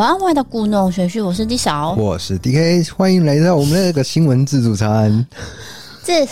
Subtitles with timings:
[0.00, 5.26] 晚安，外的故弄玄虚，我是 D 小，我是 DK，欢迎来到我们的那个新闻自助餐。
[6.02, 6.26] 这。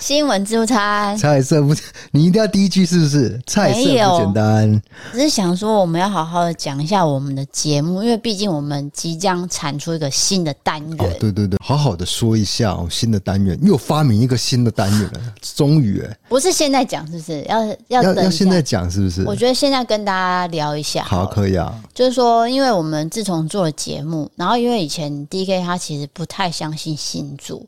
[0.00, 1.74] 新闻自助餐，菜色不，
[2.10, 3.38] 你一定要第一句是不是？
[3.46, 10.98] 菜色不简单，只是想说我们要好好的讲一下我们的节目，因为毕竟我们即将产出一个新的单元。
[10.98, 15.20] 哦，对对对，好好的说一下哦，新的单元又发明一个新的单元了，
[15.54, 17.42] 终于哎，不是现在讲，是不是？
[17.42, 19.22] 要要要要现在讲，是不是？
[19.24, 21.74] 我觉得现在跟大家聊一下好，好，可以啊。
[21.92, 27.60] 就是说，因为我们自从做了节目，然后因为以前 DK 他其实不太相信星座。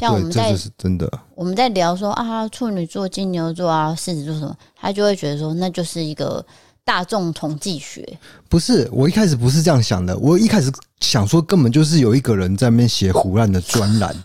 [0.00, 6.44] 像我们在、是真的，我们在聊说啊，处女座、金牛座啊、狮子座什么，他就会觉得说，那就是一个
[6.84, 8.18] 大众统计学。
[8.48, 14.16] 不是，我一开始不是这样想的，我一开始想说，根本就是有一个人在那边写胡乱的专栏。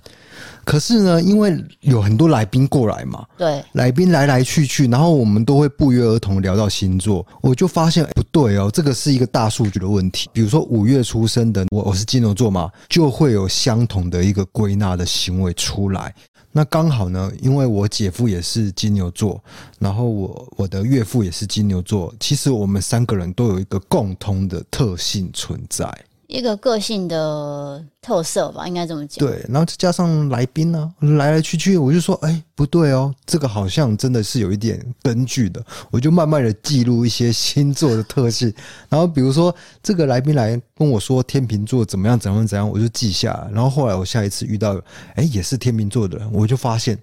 [0.63, 10.29] 可是呢，因为有很多来宾过来嘛，对，来宾来来去去，然后我们都会不约而同聊到星座，我就发现不对哦，这个是一个大数据的问题。
[10.31, 16.13] 比如说五月出生的我，我是金牛座嘛，就会有相同的一个归纳的行为出来。
[16.53, 19.41] 那刚好呢，因为我姐夫也是金牛座，
[19.79, 25.89] 然后我我的岳父也是金牛座，其实我们三个人都有一个共通的特性存在。
[26.31, 29.27] 一个个性的特色吧，应该这么讲。
[29.27, 35.61] 对，然后再加上来宾呢、啊，来来去去，我就说，哎，不对哦，这个好像真的是有一点根据的。
[35.91, 38.51] 我就慢慢的记录一些星座的特性，
[38.87, 43.49] 然后比如说这个来宾来跟我说天秤座怎么样怎么样怎样，我就记下来。
[43.51, 44.79] 然后后来我下一次遇到，
[45.15, 46.97] 哎，也是天秤座的人，我就发现，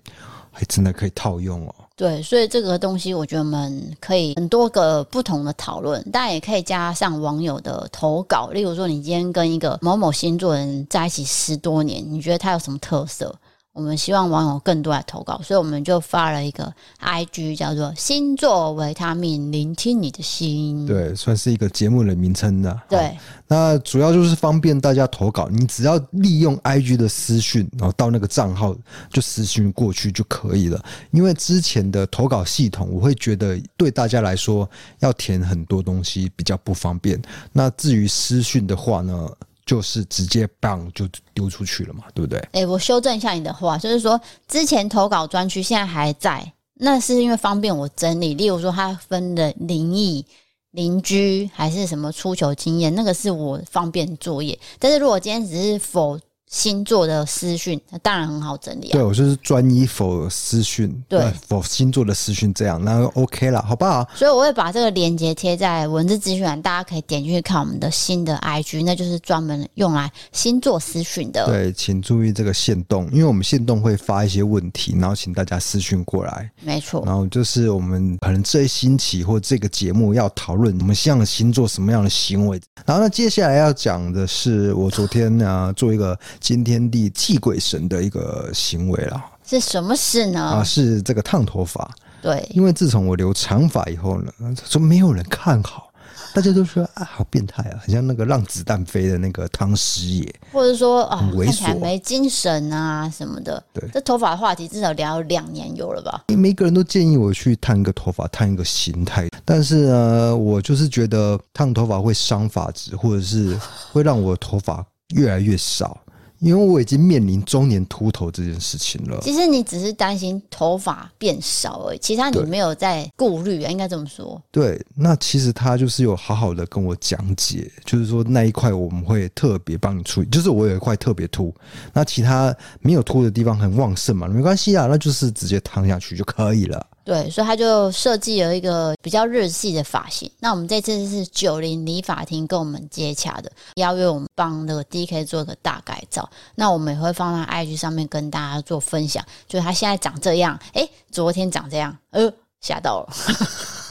[0.52, 1.74] 哎，真的可以套用哦。
[1.98, 8.50] 对，所以这个东西我觉得我们可以很多个不同的讨论，当然也可以加上网友的投稿。
[8.50, 13.34] 例如说，你今天跟一个某某星座人在一起十多年，你觉得他有什么特色？
[13.78, 20.84] 我们希望网友更多来投稿，所以我们就发了一个 IG，叫做“星座维他命”，聆听你的心。
[20.84, 22.76] 对，算是一个节目的名称的。
[22.88, 28.74] 对，那主要就是方便大家投稿，你只要利用 IG 的私讯，然后到那个账号
[29.10, 30.84] 就私讯过去就可以了。
[31.12, 34.68] 因为之前的投稿系统，我会觉得对大家来说
[34.98, 37.22] 要填很多东西比较不方便。
[37.52, 39.28] 那至于私讯的话呢？
[39.68, 42.40] 就是直接棒就丢出去了嘛，对不对？
[42.52, 48.32] 哎、我修正一下你的话，就是说之前投稿专区现在还在，那是因为方便我整理。
[48.32, 50.24] 例如说，它分的灵异、
[50.70, 54.58] 邻居还是什么出球经验，那个是我方便作业。
[54.78, 56.18] 但是如果今天只是否。
[56.48, 58.92] 星座的私讯，那当然很好整理啊。
[58.92, 64.08] 对，我就是专一否私讯，对，否星座的私讯这样，那 OK 了，好不好？
[64.14, 71.44] 所以我会把这个链接贴在文字资讯栏，大家可以点进去看我们的新的 IG，那就是专门用来星座私讯的。
[71.44, 76.50] 对，请注意这个限动，因为我们限动会发一些问题，然后请大家私讯过来。
[76.62, 77.02] 没错。
[77.04, 82.58] 然后就是我们可能这一星期或这个节目要讨论我们希望星座什么样的行为。
[82.86, 86.18] 然后呢，接下来要讲的是我昨天呢做一个。
[86.40, 90.40] 惊天地泣鬼神的一个行为了，是什么事呢？
[90.40, 91.90] 啊，是这个烫头发。
[92.20, 94.32] 对，因为自从我留长发以后呢，
[94.64, 95.88] 说没有人看好，
[96.34, 103.62] 大家都说啊，好变态啊，很像那个让子弹飞的那个汤师爷，或者说啊，看起来没精神啊什么的。
[103.72, 106.24] 对，这头发的话题至少聊两年有了吧？
[106.36, 113.56] 每个人都建议我去烫一个头发，烫一个形态，但是呢，我就是觉得烫头发会伤发质，或者是
[113.92, 114.84] 会让我头发
[115.14, 115.96] 越来越少。
[116.40, 119.18] 因为我已经面临中年秃头这件事情了。
[119.22, 124.40] 其实你只是担心头发变少而已，其他你没有在顾虑啊，应该这么说。
[124.50, 131.54] 对，那其实他就是有好好的跟我讲解，就是说那一块我们会特别帮你处理，就是我有一块特别秃，
[131.92, 136.86] 那其他没有秃的地方很旺盛嘛，没关系啊，那就是直接烫下去就可以了。
[137.08, 140.30] 对，所以他就设计了一个比较日系的发型。
[140.40, 146.28] 那我们这次是九零理发厅跟我们接洽的，邀约我们帮那个 DK 做一个大改造。
[146.54, 149.24] 那我们也会放在 IG 上面跟大家做分享。
[149.46, 153.08] 就是他现在长这样，哎，昨天长这样，呃，吓到了。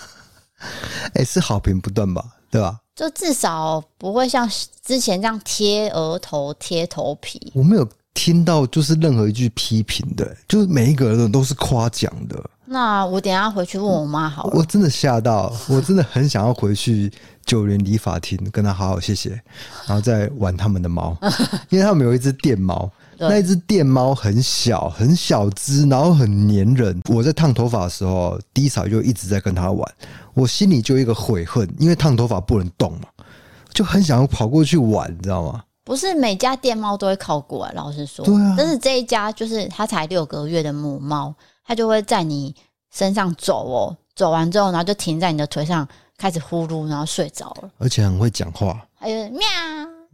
[1.16, 2.24] 哎，是好评不断吧？
[2.52, 2.80] 对吧？
[2.96, 4.48] 就至少不会像
[4.86, 7.52] 之前这样贴额头、贴头皮。
[7.56, 12.50] 我没有听到就是任何一句批评的，就是每一个人都是夸奖的。
[12.70, 14.52] 那我等一下回去问我妈好了。
[14.54, 17.10] 我真的吓到，我真的很想要回去
[17.46, 19.30] 九元理发厅跟他好好谢谢，
[19.88, 21.16] 然后再玩他们的猫，
[21.70, 27.02] 因为他们有一只电猫，那一只电猫很小很小只，然后很粘人。
[27.10, 29.90] 我在烫头发的时候，低嫂就一直在跟他玩，
[30.34, 33.08] 我心里就一个悔恨，因为烫头发不能动嘛，
[33.72, 35.64] 就很想要跑过去玩，你知道吗？
[35.86, 41.34] 不是每家电猫都会靠过来，老实说，对啊，但是这一家就是它才六个月的母猫。
[41.68, 42.56] 它就会在你
[42.92, 45.86] 身上走哦，走完之后，然后就停在你的腿上，
[46.18, 47.70] 开始呼噜，然后睡着了。
[47.78, 48.82] 而且很会讲话。
[48.96, 49.42] 还有喵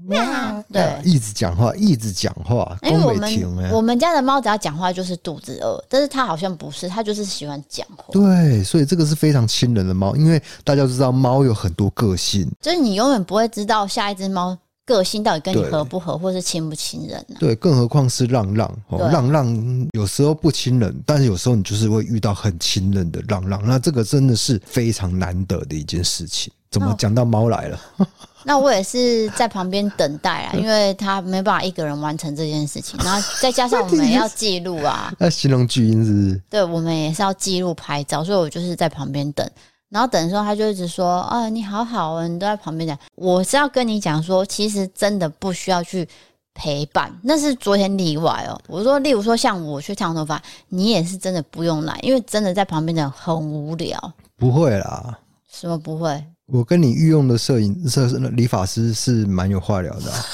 [0.05, 8.06] 喵，对，一直讲话，一直讲话，因为我们我们家的猫只要讲话就是肚子饿，但是它好像不是，它就是喜欢讲话。
[8.11, 14.57] 对，所以这个是非常亲人的猫，因为大家都知道猫有很多个性，就是你永远不会知道下一只猫。
[14.85, 17.39] 个性到底跟你合不合，或是亲不亲人呢、啊？
[17.39, 26.51] 对，更何况是浪浪哦，浪浪有时候不亲人，但是有时候你就是会遇到很亲人的浪浪，那这个真的是非常难得的一件事情。
[26.69, 27.80] 怎么讲到猫来了？
[28.45, 36.41] 那我也是在旁边等待啊， 因为他没办法一个人完成这件事情，然后再加上我们要记录啊， 那形容巨婴是不是？
[36.50, 39.47] 对，我们也是要记录拍照，所以我就是在旁边等。
[39.94, 46.10] 然后等的时候，他就一直说：“啊，你好好啊，你都在旁边讲。”我是要跟你讲说，其实真的不需要去
[46.56, 48.60] 陪伴，那是昨天例外哦。
[48.68, 54.13] 我说，例如说像我去烫头发，你也是真的不用来，因为真的在旁边讲很无聊。
[54.36, 55.16] 不会啦，
[55.48, 56.25] 什么不会？
[56.48, 60.25] 我跟你御用的摄影摄理发师是蛮有话聊的啊，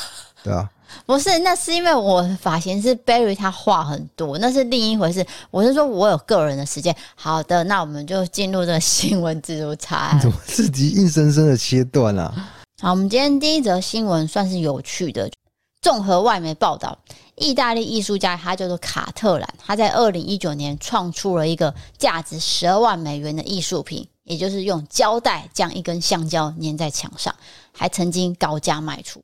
[0.42, 0.70] 对啊。
[1.06, 5.26] 不是，那是因为我发型师 Barry 他话很多，那是另一回事。
[5.52, 6.96] 我是说我有个人的时间。
[7.16, 10.18] 好的，那我们就进入这个新闻自助餐。
[10.22, 12.52] 怎么自己硬生生的切断了啊？
[12.82, 15.30] 好，我们今天第一则新闻算是有趣的。
[15.82, 16.98] 综合外媒报道，
[17.36, 27.34] 意大利艺术家他叫做卡特兰，他在二零一九年创出了一个价值十二万美元的艺术品，也就是用胶带将一根橡胶粘在墙上，
[27.72, 29.22] 还曾经高价卖出。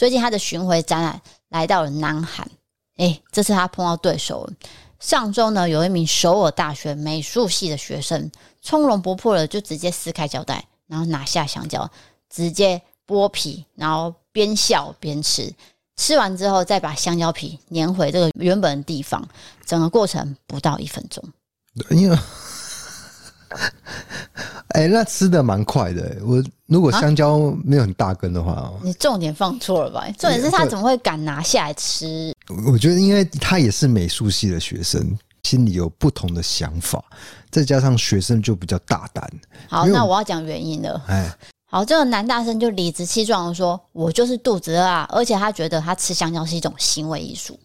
[0.00, 1.20] 最近他的巡回展览
[1.50, 2.50] 来到了南韩，
[2.96, 4.50] 诶，这次他碰到对手。
[4.98, 8.32] 上周呢，有一名首尔大学美术系的学生
[8.62, 11.86] 从容不迫的就直接撕开胶带，然后拿下香蕉，
[12.30, 15.54] 直接剥皮，然后边笑边吃。
[15.98, 19.28] 吃完之后再把香蕉皮粘回这个原本的地方，
[19.66, 21.22] 整个过程不到一分钟。
[24.70, 26.16] 哎、欸，那吃的蛮快的。
[26.22, 30.06] 我如果香蕉没有很大根的话，啊、你重点放错了吧？
[30.16, 32.32] 重点是他怎么会敢拿下来吃？
[32.66, 37.02] 我觉得，因为他也是美术系的学生，心里有不同的想法，
[37.50, 39.28] 再加上学生就比较大胆。
[39.68, 41.02] 好，那我要讲原因了。
[41.08, 41.28] 哎，
[41.66, 47.58] 好，这个男大生就理直气壮的说：“我就是肚子饿啊！”而且他觉得他吃香蕉是一种行为艺术。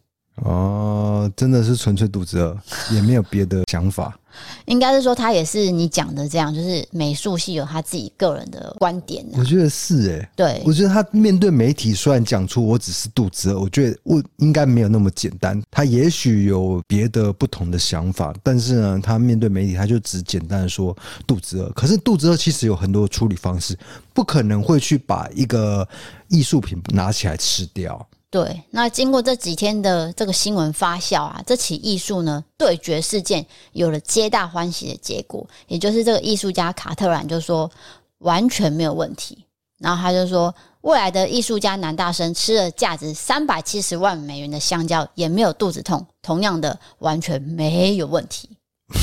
[0.43, 2.57] 哦，真的是纯粹肚子饿，
[2.91, 4.17] 也没有别的想法。
[4.65, 9.25] 应该是说他也是你讲的这样，就是美术系有他自己个人的观点。
[9.31, 15.61] 我觉得是哎，对，我觉得他面对媒体虽然讲出我只是肚子饿，我觉得我应该没有那么简单。
[15.71, 20.93] 他也许有别的不同的想法，但是呢，他面对媒体他就只简单的说
[21.25, 21.69] 肚子饿。
[21.71, 23.77] 可是肚子饿其实有很多处理方式，
[24.13, 25.87] 不可能会去把一个
[26.27, 28.05] 艺术品拿起来吃掉。
[28.31, 37.71] 对，那经过这几天的这个新闻发酵啊，这起艺术呢对决事件有了皆大欢喜的结果，也就是这个艺术家卡特兰就说
[38.17, 39.45] 完全没有问题，
[39.79, 48.49] 然后他就说未来的艺术家男大生吃了价值三百七十万美元的香蕉也没有肚子痛，同样的完全没有问题。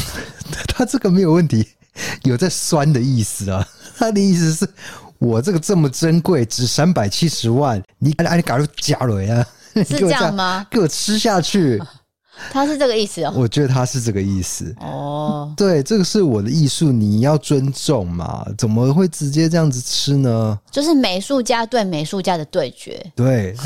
[0.68, 1.66] 他这个没有问题，
[2.24, 3.66] 有在酸的意思啊，
[3.96, 4.68] 他的意思是。
[5.22, 9.46] 我这个这么珍贵，值三百七十万，你哎你搞入假了呀？
[9.74, 10.66] 是 这样吗？
[10.68, 11.80] 给我吃下去，
[12.50, 13.32] 他是这个意思哦。
[13.36, 15.54] 我觉得他是这个意思哦。
[15.56, 18.44] 对，这个是我的艺术，你要尊重嘛？
[18.58, 20.58] 怎么会直接这样子吃呢？
[20.70, 23.00] 就是美术家对美术家的对决。
[23.14, 23.56] 对。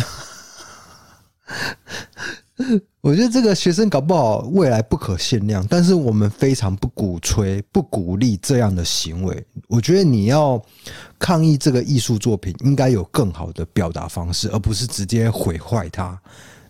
[3.07, 9.47] 我觉得这个学生搞不好未来不可限量，但是我们非常不鼓吹、不鼓励这样的行为。
[9.69, 10.61] 我觉得你要
[11.17, 16.21] 抗议这个艺术作品，应该有更好的表达方式，而不是直接毁坏它。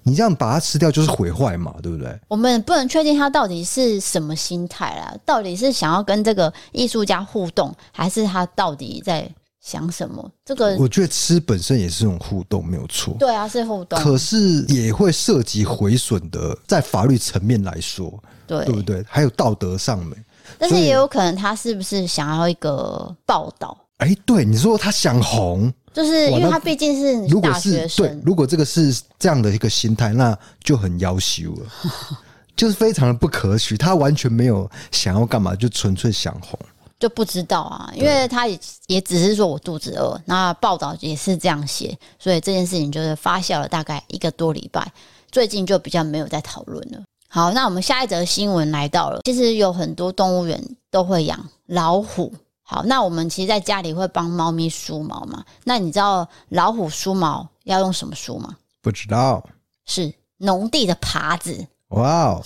[0.02, 2.14] 你这样把它吃掉，就是毁坏嘛，对不对？
[2.28, 9.26] 我们不能确定他到底是什么心态啦，到底是想要跟这个艺术家互动，还是他到底在？
[9.66, 10.30] 想什么？
[10.44, 13.16] 这个我觉得吃本身也是一种互动，没有错。
[13.18, 14.00] 对啊，是互动。
[14.00, 19.04] 可是也会涉及毁损的，在法律层面来说，对对不对？
[19.08, 20.25] 还有道德上面。
[20.56, 23.76] 但是也有可能他是不是想要一个报道？
[23.96, 28.06] 哎，对，你说他想红，就是因为他毕竟是大学生。
[28.06, 31.66] 对，如果这个是这样的一个心态，那就很要羞了，
[32.54, 33.76] 就是非常的不可取。
[33.76, 36.56] 他完全没有想要干嘛，就纯粹想红。
[36.98, 44.90] 就不知道啊，因为他也也只是说我肚子饿，那报道也是这样写，所以这件事情就是发酵了大概一个多礼拜，
[45.30, 47.02] 最近就比较没有在讨论了。
[47.28, 52.32] 好，那我们下一则新闻来到了，其实有很多动物园都会养老虎。
[52.62, 55.44] 好，那我们其实在家里会帮猫咪梳毛嘛？
[55.64, 58.56] 那你知道老虎梳毛要用什么梳吗？
[58.80, 59.46] 不知道，
[59.84, 61.66] 是农地的耙子。
[61.90, 62.42] 哇哦！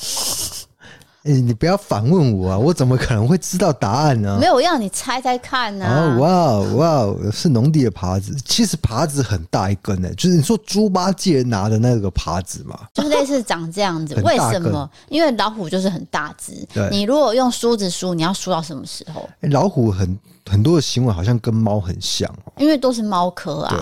[1.22, 2.58] 哎、欸，你不要反问我啊！
[2.58, 4.38] 我怎么可能会知道答案呢？
[4.40, 6.16] 没有，要你猜猜看呢、啊。
[6.16, 8.34] 哦，哇哇，是农地的耙子。
[8.46, 14.14] 其实耙子很大一根呢，就是你说猪八戒拿的那个耙子嘛，就是类似长这样子。
[14.22, 14.90] 为什么？
[15.10, 16.66] 因为老虎就是很大只。
[16.72, 19.28] 对，你如果用梳子梳，你要梳到什么时候？
[19.42, 23.76] 欸、老虎很很多的行为好像跟猫很像哦，因为都是猫科啊。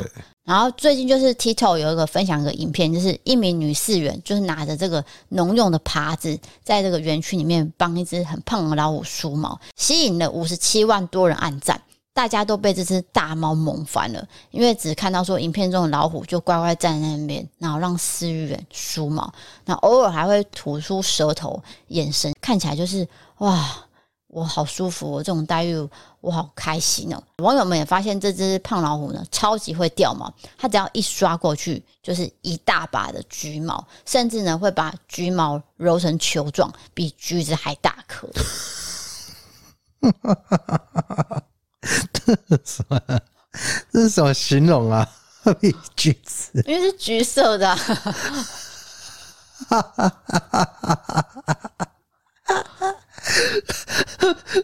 [0.49, 11.79] 然后最近就是 TikTok 有一个分享一个影片，就是一名女饲员，就是拿着这个农用的耙子，在这个园区里面帮一只很胖的老虎梳毛，吸引了五十七万多人按赞，
[12.15, 19.31] 大家都被这只大猫萌翻了，因为只看到说影片中的老虎就乖乖站在那边，然后让饲育员梳毛，
[19.67, 23.07] 那偶尔还会吐出舌头，眼神看起来就是
[23.41, 23.85] 哇。
[24.31, 25.75] 我好舒服哦，这种待遇
[26.29, 27.23] 我好开心哦。
[27.39, 38.29] 网友们也发现这只胖老虎呢，超级会掉毛，它只要一刷过去就是一大把的橘毛，甚至呢会把橘毛揉成球状，比橘子还大颗。
[42.13, 43.01] 这是什么？
[43.91, 45.09] 这是什么形容啊？
[45.59, 46.63] 比橘子？
[46.67, 47.79] 因为是橘色的啊。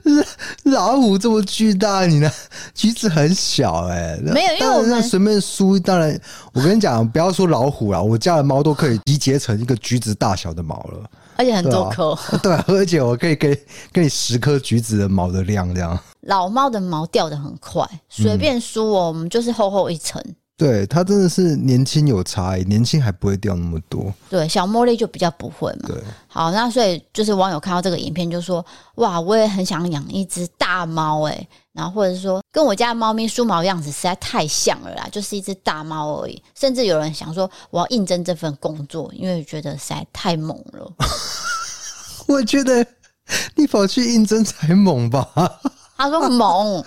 [0.64, 2.30] 老虎这么巨大，你呢？
[2.74, 5.78] 橘子很小哎、欸，没有，因为我们随便梳。
[5.78, 6.18] 当然，
[6.52, 12.16] 我跟你讲，不要说老虎啦，我家的猫都可以集结成一个橘子大小的毛了，而且很多颗。
[12.42, 13.54] 对、 啊，而且我可以给
[13.92, 15.98] 给你十颗橘子的毛的量，这样。
[16.22, 20.22] 老猫的毛掉的很快，随便梳哦，我们就是厚厚一层。
[20.56, 24.14] 对，它真的是年轻有差异，年轻还不会掉那么多。
[24.30, 25.88] 对，小茉莉就比较不会嘛。
[25.88, 28.64] 对，好，那所以就是网友看到这个影片就说
[28.96, 36.40] ：“哇，我也很想养一只大猫哎。”然后或者是说跟我家的猫咪梳毛样子实在太像了啦，就是一只大猫而已。
[36.54, 40.92] 甚至有人想说：“我要应征这份工作，因为觉得实在太猛了。
[42.28, 42.86] ”我觉得
[43.56, 45.28] 你跑去应征才猛吧。
[45.96, 46.84] 他说猛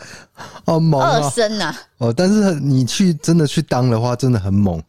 [0.65, 4.81] 哦猛二声呐哦，但是你去真的去当的话，真的很猛。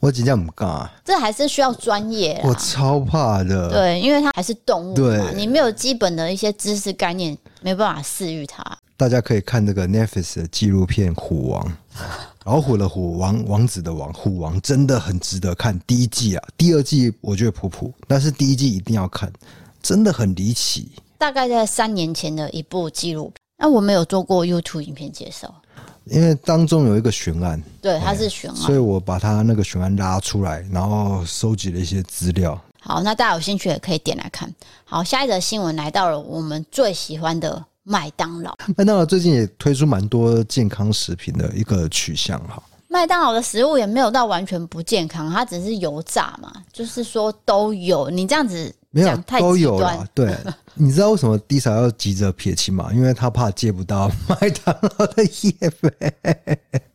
[0.00, 2.38] 我真的不敢，这还是需要专业。
[2.44, 8.62] 我超怕的，对，因为它还是动物，对，你没有基本的一些知识概念，没办法饲育它。
[8.98, 11.66] 大家可以看这个 Netflix 的纪录片《虎王》，
[12.44, 15.80] 老虎的虎，王王子的王，虎王真的很值得看。
[15.86, 19.32] 第一季啊，第二季我觉得普普，但是第一季一定要看，
[19.82, 20.92] 真的很离奇。
[21.16, 23.43] 大概在三年前的一部纪录片。
[23.56, 25.54] 那我没有做过 YouTube 影片介绍，
[26.04, 32.60] 因为当中有一个悬案，对，它是悬案，所以我把它那个悬案拉出来，然后收集了一些资料。
[32.80, 34.52] 好，那大家有兴趣也可以点来看。
[34.84, 38.54] 好，下一则新闻来到了我们最喜欢的麦当劳。
[38.76, 42.62] 麦当劳最近也推出蛮多健康食品的一个取向哈。
[42.88, 48.10] 麦当劳的食物也没有到完全不健康，它只是油炸嘛，就是说都有。
[48.10, 48.74] 你这样子。
[48.94, 50.06] 没有，都有了。
[50.14, 50.32] 对，
[50.74, 52.90] 你知道为什么 Disa 要急着撇清吗？
[52.94, 55.90] 因为他怕接不到麦当劳的业费，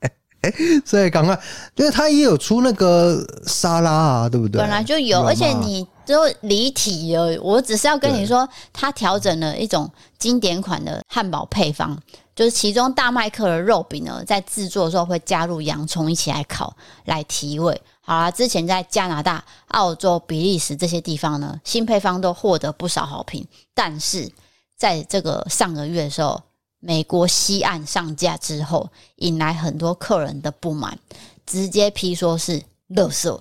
[0.86, 1.38] 所以赶快，
[1.76, 4.62] 因为他也有出那个沙拉啊，对不对？
[4.62, 7.38] 本来就有，而且你都离题了。
[7.42, 11.98] 我只是要跟你说，他调整了一种经典款的汉堡配方，
[12.34, 17.80] 就是其中大麦克的肉饼呢，在制作的时候会加入洋葱一起来烤，来提味。
[18.10, 23.48] 好啦，之前在加拿大、澳洲、比利时这些地方呢，新配方都获得不少好评。
[23.76, 24.28] 但是
[24.76, 26.42] 在这个上个月的时候，
[26.80, 30.98] 美国西岸上架之后，引来很多客人的不满，
[31.46, 32.60] 直接批说是
[32.96, 33.40] 垃圾。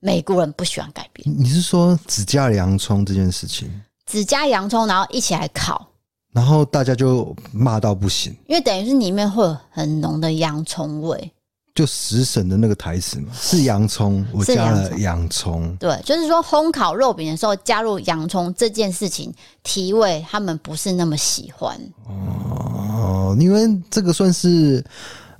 [0.00, 1.32] 美国人不喜欢改变。
[1.38, 3.70] 你是说只加洋葱这件事情？
[4.04, 5.86] 只加洋葱，然后一起来烤，
[6.32, 11.32] 然后大家就骂到不行，因为等于是里面会有很浓的洋葱味。
[11.78, 15.76] 就食神的那个台词嘛，是洋葱，我加了洋葱。
[15.76, 19.32] 对，就是说烘烤肉饼的时候加入洋葱这件事情
[19.62, 21.80] 提味，他们不是那么喜欢。
[22.08, 24.84] 哦，因为这个算是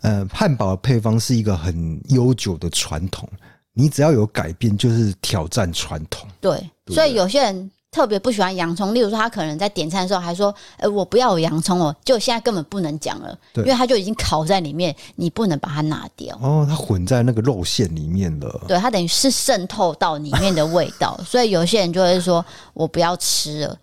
[0.03, 3.29] 呃汉堡的配方是一个很悠久的传统，
[3.73, 6.29] 你只要有改变就是挑战传统。
[6.41, 7.69] 对，对，所以有些人。
[7.91, 16.39] 特别不喜欢洋葱，例如说他可能在点餐的时候还说：“哎、欸，我不要有洋葱哦。”就现在根本不能讲了，因为它就已经烤在里面，你不能把它拿掉。
[16.43, 18.65] 哦，它混在那个肉馅里面了。
[18.69, 23.79] 对，它等于是渗透到里面的味道， 所以有些人就会说：“我不要吃了。”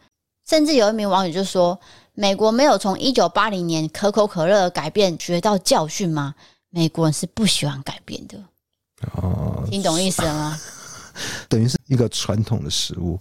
[0.47, 1.77] 甚至有一名网友就说
[2.13, 6.35] ：“美国没有从一九八零年可口可乐的改变学到教训吗？
[6.69, 8.37] 美国人是不喜欢改变的。”
[9.17, 10.59] 哦，听懂意思了吗？
[11.49, 13.19] 等于是一个传统的食物。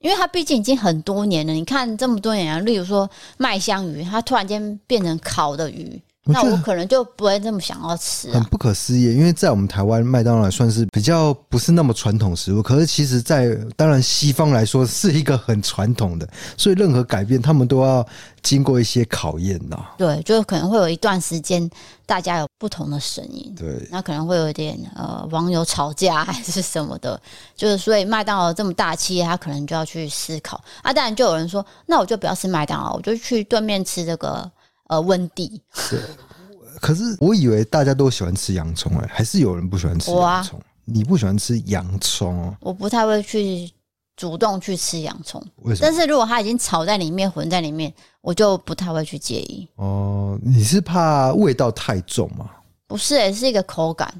[0.00, 8.34] 因为它毕竟已经很多年了，你看这么多年啊，例如说麦香鱼，它突然间变成烤的鱼，那我可能就不会这么想要吃、啊。
[8.34, 18.06] 很不可思议，因为在我们台湾，麦当劳算是比较不是那么传统食物，可是其实，在当然西方来说是一个很传统的，所以任何改变他们都要
[18.42, 19.82] 经过一些考验呐。
[19.96, 21.68] 对，就可能会有一段时间
[22.04, 27.20] 大家有不同的声音，对，那可能会有一点呃网友吵架还是什么的，
[27.56, 30.92] 就是所以麦当劳这么大企业，他可能就要去思考啊。
[30.92, 34.48] 当然就有人说，那我就不要吃麦当劳，我就去对面吃这个。
[34.90, 35.62] 呃，温蒂。
[35.88, 36.00] 对，
[36.80, 40.58] 可是我以为大家都喜欢吃洋葱哎，还是有人不喜欢吃洋葱？
[40.58, 42.48] 啊、你不喜欢吃洋葱？
[42.48, 43.70] 哦我不太会去
[44.16, 45.88] 主动去吃洋葱，为什么？
[45.88, 49.68] 但是如果它已经炒在里面、混在里面，我就不太会去介意。
[49.76, 52.50] 哦，你是怕味道太重吗？
[52.88, 54.12] 不是、欸，是一个口感，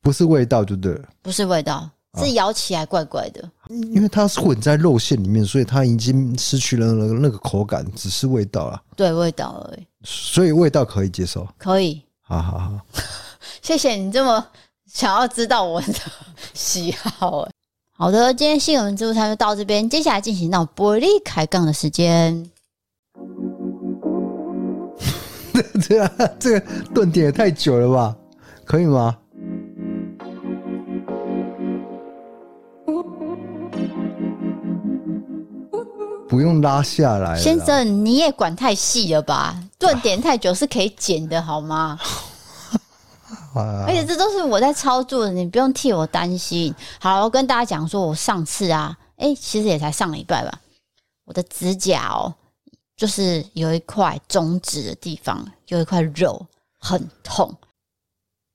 [0.00, 1.02] 不是味道，对不对？
[1.20, 1.90] 不是味道。
[2.18, 8.82] 是咬起来怪怪的，因为它是混在肉馅里面，所以它已经失去了那个口感，只是味道了。
[8.94, 9.86] 对，味道而已。
[10.04, 12.02] 所以味道可以接受，可以。
[12.20, 12.72] 好好好，
[13.62, 14.44] 谢谢你这么
[14.86, 15.94] 想要知道我的
[16.54, 17.48] 喜好。
[17.94, 22.50] 好的，今天新闻自助餐就到这边，接下来进行到玻璃开杠的时间。
[25.86, 28.16] 对啊这个顿点也太久了吧？
[28.64, 29.18] 可以吗？
[36.28, 39.62] 不用拉下来，先生，你也管太细了吧？
[39.82, 41.98] 顿点太久是可以剪的，好吗？
[43.84, 46.72] 而且这都是我在操作的，你不用替我担心。
[47.00, 50.60] 好，我跟大家讲说，我上次啊，哎、欸，其实也才上礼拜吧，
[51.24, 52.32] 我的指甲哦，
[52.96, 56.46] 就是有一块中指的地方有一块肉
[56.78, 57.52] 很痛。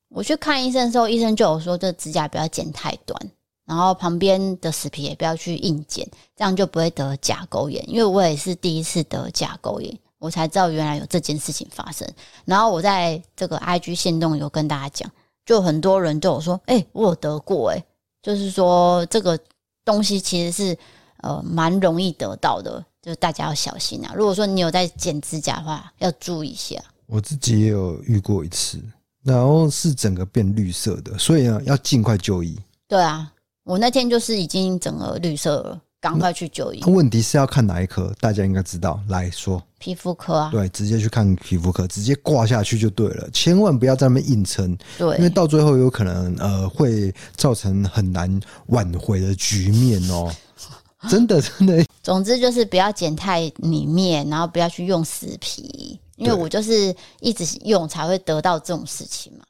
[0.07, 3.19] 我去看医生的时候，医生就有说，这指甲不要剪太短。
[3.65, 7.83] 然后旁边的死皮也不要去硬剪，这样就不会得甲沟炎。
[7.89, 12.07] 因为我也是第一次得甲沟炎，我才知道原来有这件事情发生。
[12.45, 15.11] 然后我在这个 IG 线动有跟大家讲，
[15.45, 17.83] 就很多人对我说：“哎、欸，我有得过。”哎，
[18.21, 19.37] 就是说这个
[19.85, 20.77] 东西其实是
[21.21, 24.13] 呃蛮容易得到的，就大家要小心啊。
[24.15, 26.75] 如果说你有在剪指甲的话，要注意一下。
[27.05, 28.81] 我自己也有遇过一次，
[29.23, 32.57] 然后是整个变绿色的，所以呢要尽快就医。
[32.87, 33.31] 对啊。
[33.63, 36.83] 我那天就是已经整个绿色了，赶快去就医。
[36.85, 38.13] 问题是要看哪一科？
[38.19, 40.49] 大家应该知道，来说皮肤科啊。
[40.51, 44.77] 对，直接去看皮肤科，直接挂下去就对了，千万不要在那边硬撑。
[44.97, 50.31] 对，因为到最后有可能呃会造成很难挽回的局面哦。
[51.09, 51.85] 真的，真的。
[52.01, 59.45] 总之就是不要剪太里面，然后不要去用死皮，因为我就是一直用才会得到这种事情嘛。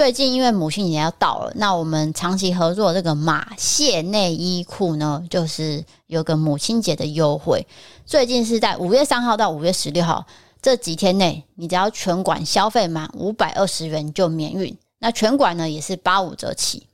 [0.00, 7.66] 最近因为母亲节要到了，那我们长期合作这个马蟹内衣裤呢，就是有个母亲节的优惠。
[8.06, 10.26] 最近是在五月三号到五月十六号
[10.62, 14.74] 这几天内，你只要全馆消费满五百二十元就免运。
[15.00, 16.86] 那全馆呢也是八五折起，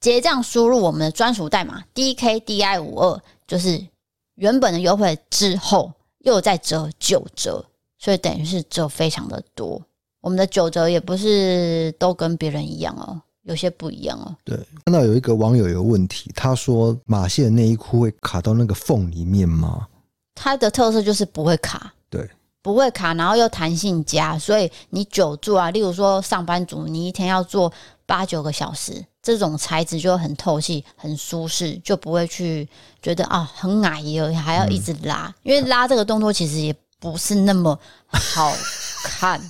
[0.00, 3.86] 结账输入我们的专属代码 DKDI 五二，就是
[4.34, 7.64] 原本的优惠之后又再折九折，
[7.96, 9.80] 所以等于是折非常的多。
[10.20, 14.36] 我们的九折也不是都跟别人一样哦，有些不一样哦。
[14.44, 19.86] 对，看到有一个网友有问题，他说马戏的内衣裤会卡到那个缝里面吗？
[20.34, 22.28] 它的特色就是不会卡，对，
[22.62, 27.72] 不会卡，然后又弹性佳，所以你久坐啊，例如说上班族，你一天要坐
[28.06, 32.68] 八九个小时，这种材质就很透气、很舒适，就不会去
[33.02, 38.52] 觉得啊很矮哟，还要一直拉，嗯、因为拉这个动作其实也不是那么好
[39.04, 39.40] 看。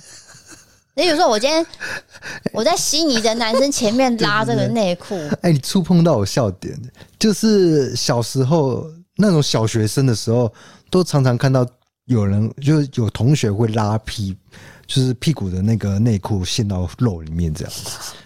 [0.93, 1.65] 你比如说，我今天
[2.51, 6.77] 我在悉尼的男生前面拉这个内裤，哎、欸，你触碰到我笑点，
[7.17, 10.51] 就是小时候那种小学生的时候，
[10.89, 11.65] 都常常看到
[12.07, 14.35] 有人，就是有同学会拉屁，
[14.85, 17.73] 就是屁股的那个内裤陷到肉里面这样。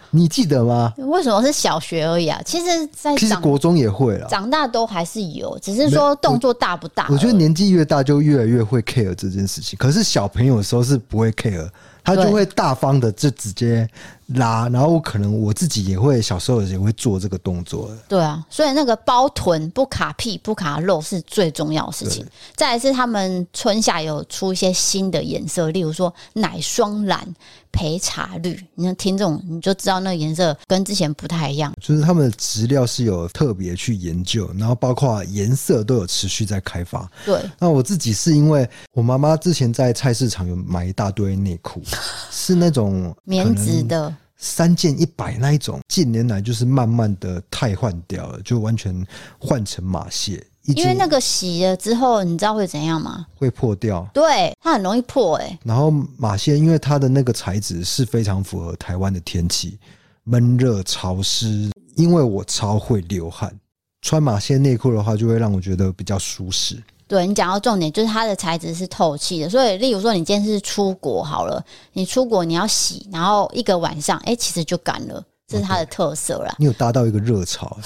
[0.10, 0.91] 你记得吗？
[0.97, 2.41] 为什么是小学而已啊？
[2.43, 7.13] 其实，在其实国中也会了，长大都还是有，只是说动作大不大我。
[7.13, 9.78] 我觉得年纪越大，就越来越会 care 这件事情。
[9.78, 11.69] 可是小朋友的时候是不会 care。
[12.06, 13.89] 他就会大方的就直接
[14.28, 17.90] 拉，然后我可能我自己也会小时候也会做这个动作。
[18.08, 22.26] 对啊，所以那个包臀不卡屁不卡肉是最重要的事情。
[22.56, 27.26] 再来是他们春夏有出一些新的颜色，例如说奶霜蓝、
[27.72, 31.74] 焙茶绿，你听这种你就知道那个颜色跟之前不太一样。
[31.80, 37.10] 就是他们的质料是有特别去研究，然后包括颜色都有持续在开发。
[37.26, 41.82] 对，那我自己是因为我妈妈之前在菜市场有买一大堆内裤。
[42.32, 49.06] 是那种棉质的，三件一百那一种，近年来就是慢慢的汰换掉了，就完全
[49.39, 50.45] 换成马蟹。
[50.63, 53.28] 因为那个洗了之后，你知道会怎样吗？
[53.36, 55.60] 会破掉，对，它很容易破哎、欸。
[55.63, 59.78] 然后马蟹，因为它的那个材质是非常符合台湾的天气，
[60.24, 61.69] 闷热潮湿。
[61.95, 63.58] 因为我超会流汗，
[64.02, 66.82] 穿马蟹内裤的话，就会让我觉得比较舒适。
[67.08, 71.63] 对，你讲到重点，就是它的材质是透气的，所以例如说你今天是出国好了，
[71.94, 76.56] 你出国你要洗，然后一个晚上，哎，其实就干了，这是它的特色啦。
[76.58, 77.78] 你有搭到一个热潮。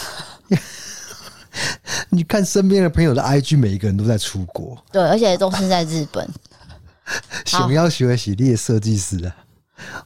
[2.10, 6.28] 你看身边的朋友的 IG，每一个人都在出国，对，而且都是在日本。
[7.44, 9.36] 想要学习列设计师啊，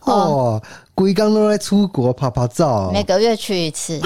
[0.01, 0.63] 哦，
[0.95, 4.01] 龟刚都在出国拍拍照，每个月去一次。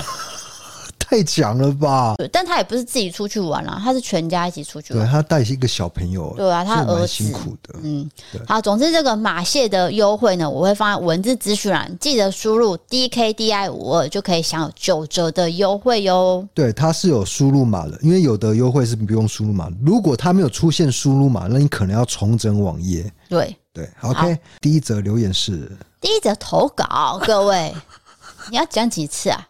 [1.10, 2.15] 太强了吧！
[2.17, 5.06] 对但他也不是自己出去玩啦，他是全家一起出去玩。
[5.06, 7.80] 对，他带一个小朋友，对啊，他儿子辛苦的。
[7.82, 8.12] 嗯，
[8.46, 16.46] 好，总之这个马蟹的优惠呢，我会放在文字资讯栏，记得输入 DKDI 五二就可以享有九折的优惠哟。
[16.54, 19.72] 对，它是有输入码的，因为有的优惠是不用输入码。
[19.82, 23.10] 如果它没有出现输入码，那你可能要重整网页。
[23.30, 24.38] 对对，OK。
[24.60, 27.74] 第一则留言是第一则投稿，各位，
[28.52, 29.48] 你要讲几次啊，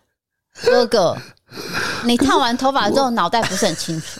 [0.63, 1.17] 哥哥？
[2.05, 4.19] 你烫完头发之后，脑袋不是很清楚。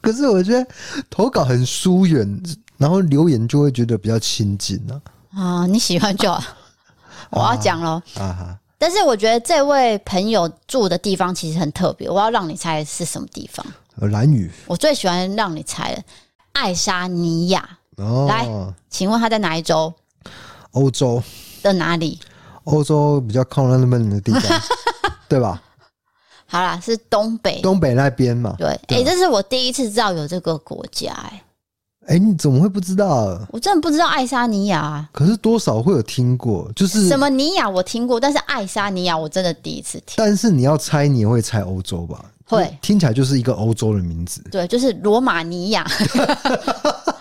[0.00, 0.66] 可是我觉得
[1.10, 2.42] 投稿很疏远，
[2.76, 5.00] 然后留言就会觉得比较亲近呢。
[5.34, 6.42] 啊，你喜欢就好，
[7.30, 8.00] 我要讲喽。
[8.16, 8.58] 啊哈！
[8.78, 13.66] 但是我觉得这位朋友住的地方其实很特别，我要让你猜是什么地方。
[13.96, 14.48] 蓝雨。
[14.66, 16.02] 我最喜欢让你猜了，
[16.52, 17.68] 爱沙尼亚。
[17.96, 18.26] 哦。
[18.28, 18.46] 来，
[18.88, 19.92] 请问他在哪一州？
[20.70, 21.20] 欧洲
[21.62, 22.20] 的哪里？
[22.64, 24.60] 欧洲比较靠那边的地方，
[25.28, 25.60] 对吧？
[26.50, 28.54] 好啦，是东北，东北那边嘛。
[28.56, 31.42] 对，哎、欸，这是我第一次知道有这个国家、欸，
[32.06, 33.38] 哎，哎，你怎么会不知道？
[33.50, 35.06] 我真的不知道爱沙尼亚。
[35.12, 40.14] 可是多少会有听过，就是什么尼亚我听过，但是爱沙尼亚我真的第一次听。
[40.16, 42.24] 但是你要猜，你也会猜欧洲吧？
[42.46, 44.42] 会，听起来就是一个欧洲的名字。
[44.50, 45.86] 对，就是罗马尼亚。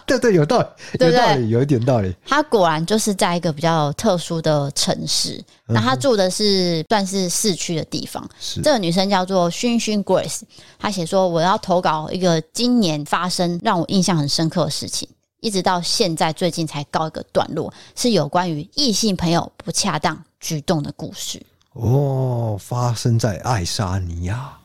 [0.08, 0.68] 对对，有道理，
[1.00, 2.16] 有道理，有一点道理。
[2.26, 8.28] 他果然就是在一个比较特殊的城市，那他住的是算是市区的地方。
[8.40, 10.44] 是这个女生叫做薰薰 Grace，
[10.80, 15.10] 她写说我要投稿一个今年发生让我印象很深刻的事情，
[15.42, 21.46] 一直到现在最近才告一个段落，是有关于异性朋友不恰当举动的故事。
[21.74, 24.58] 哦，发生在爱沙尼亚，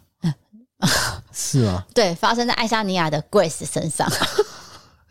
[1.34, 1.84] 是吗？
[1.92, 4.08] 对，发生在爱沙尼亚的 Grace 身上。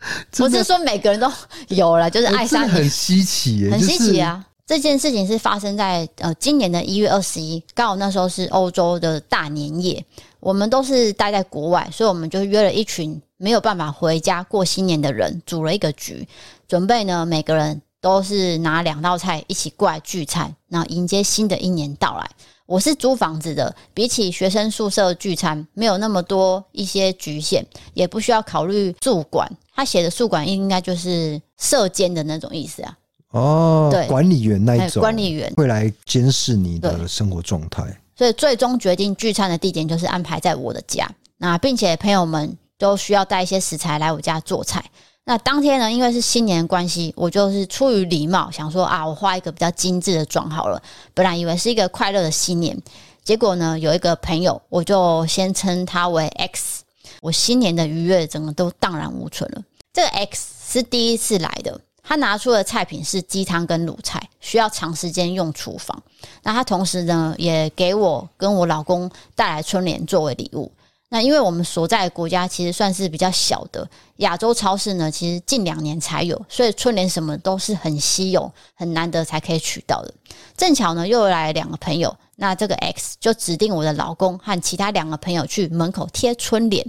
[0.36, 1.30] 不是说每个人都
[1.68, 4.44] 有了，就是爱沙尼亚很稀奇耶，很稀奇啊！
[4.64, 10.02] 这件事情是发生在呃今年的一月二十一，刚好那时候是欧洲的大年夜，
[10.40, 16.26] 我们都是待在国外，所以我们就约了一群没有办法回家过新年的人，组了一个局，
[16.68, 22.30] 准备呢每个人都是拿两道菜一起过来聚餐，然后迎接新的一年到来。
[22.64, 29.50] 我是租房子的，比起学生宿舍聚餐，没有那么多一些局限，也不需要考虑住管。
[29.74, 32.98] 他写的宿管应该就是射监的那种意思啊。
[33.30, 37.82] 哦，对，管理员那一种，管理员会来监视你的生活状态。
[38.14, 41.10] 所以最终决定聚餐的地点就是安排在我的家。
[41.38, 44.84] 那并且朋友们都需要带一些食材来我家做菜。
[45.24, 50.82] 那当天呢，因为是新年关系，我就是出于礼貌，想说啊，我化一个比较精致的妆好了。
[51.14, 52.76] 本来以为是一个快乐的新年，
[53.24, 56.81] 结果呢，有一个朋友，我就先称他为 X。
[57.22, 59.62] 我新年的愉悦整个都荡然无存了。
[59.92, 66.02] 这个 X 是第一次来的，他拿出的菜品是鸡汤跟卤菜，需要长时间用厨房。
[66.42, 70.72] 那他同时呢，也给我跟我老公带来春联作为礼物。
[71.10, 80.12] 那因为我们所在的国家其实算是比较小的亚洲超市呢，其实近两年才有，所以春联什么都是很稀有、很难得才可以取到的。
[80.56, 86.84] 正巧呢，又来两个朋友，那这个 X 就指定我的老公和其他两个朋友去门口贴春联，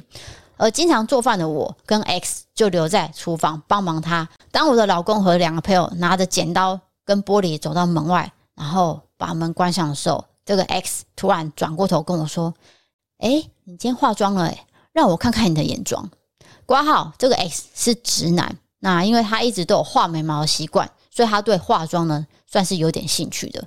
[0.57, 4.27] 而经常做饭的我跟 X 就留在厨房帮忙他。
[4.51, 12.53] 当我的老公和两个朋友拿着剪刀跟玻璃走到门外，然后把门关上的时候，这个 X 突然转过头跟我说。
[13.19, 16.09] 哎，你今天化妆了哎，让我看看你的眼妆。
[16.65, 23.65] 括号这个 X 是直男，那因为他一直都有画眉毛的习惯，所以他对化妆呢算是有点兴趣的。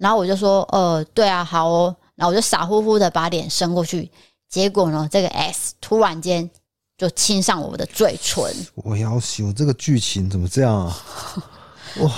[0.00, 1.94] 然后我就说，呃，对啊，好哦。
[2.16, 4.10] 然后我就傻乎乎的把脸伸过去，
[4.48, 6.50] 结果呢，这个 S 突然间
[6.96, 8.42] 就亲上我的嘴唇。
[8.76, 10.96] 我要死，这个剧情怎么这样啊？
[12.00, 12.12] 哇！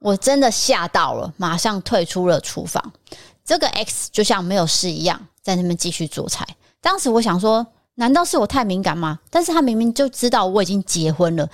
[0.00, 2.92] 我真的吓到了，马上退出了厨房。
[3.44, 5.20] 这个 X 就像没有事一样。
[5.40, 6.46] 在那边继续做菜。
[6.80, 9.18] 当时我想说，难道是我太敏感吗？
[9.30, 11.48] 但是他明明就知道我已经结婚了，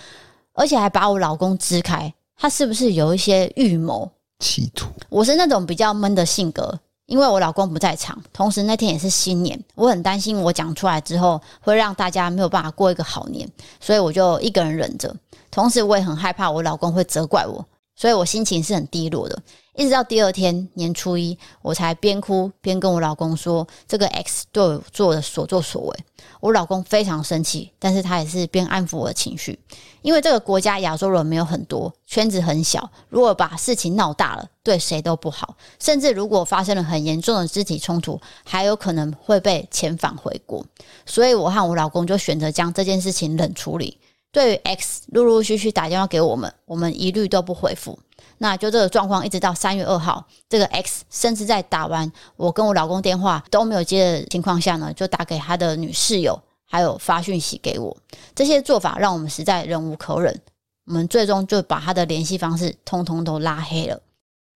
[0.52, 4.10] 而且还把我老公支开，他是不是有一些预谋？
[4.38, 4.88] 企图。
[5.08, 13.48] 我是那种比较闷的性格，因为我老公不在场，同时那天也是新年，我很担心我讲出来之后会让大家没有办法过一个好年，
[13.80, 15.14] 所以我就一个人忍着。
[15.50, 19.40] 同时，我也很害怕我老公会责怪我，所以我心情是很低落的。
[19.74, 25.98] 一直到第二天年初一，我才边哭边跟我老公说这个 X 对我做的所作所为。
[26.40, 29.58] 我老公非常生气，但是他也是边安抚我的情绪，
[30.02, 35.56] 因为这个国家亚洲人没有很多，圈子很小，如果把事情闹大了，对谁都不好。
[35.80, 40.64] 甚至如果发生了很严重的肢体冲突，还有可能会被遣返回国。
[41.04, 43.98] 所以，我和我老公就选择将这件事情冷处理。
[44.34, 47.96] 对于 X 陆陆续续打电话给我们，我们一律都不回复。
[48.38, 57.96] 那就这个状况，一直到三月二号，这个 X 甚至在打完我跟我老公电话都没有接的情况下呢，就打给他的女室友，还有发讯息给我。
[58.34, 60.40] 这些做法让我们实在忍无可忍，
[60.86, 64.00] 我们最终就把他的联系方式通通都拉黑了，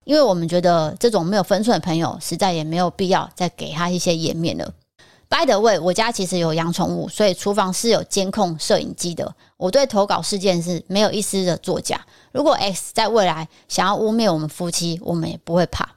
[0.03, 4.73] 因为我们觉得这种没有分寸的朋友，实在也没有必要再给他一些颜面了。
[5.29, 9.31] By the way，我家其实有养宠物，所以厨房是有监控摄影机的。
[9.57, 12.03] 我对投稿事件是没有一丝的作假。
[12.31, 15.87] 如果 X 在未来想要污蔑我们夫妻，我们也不会怕。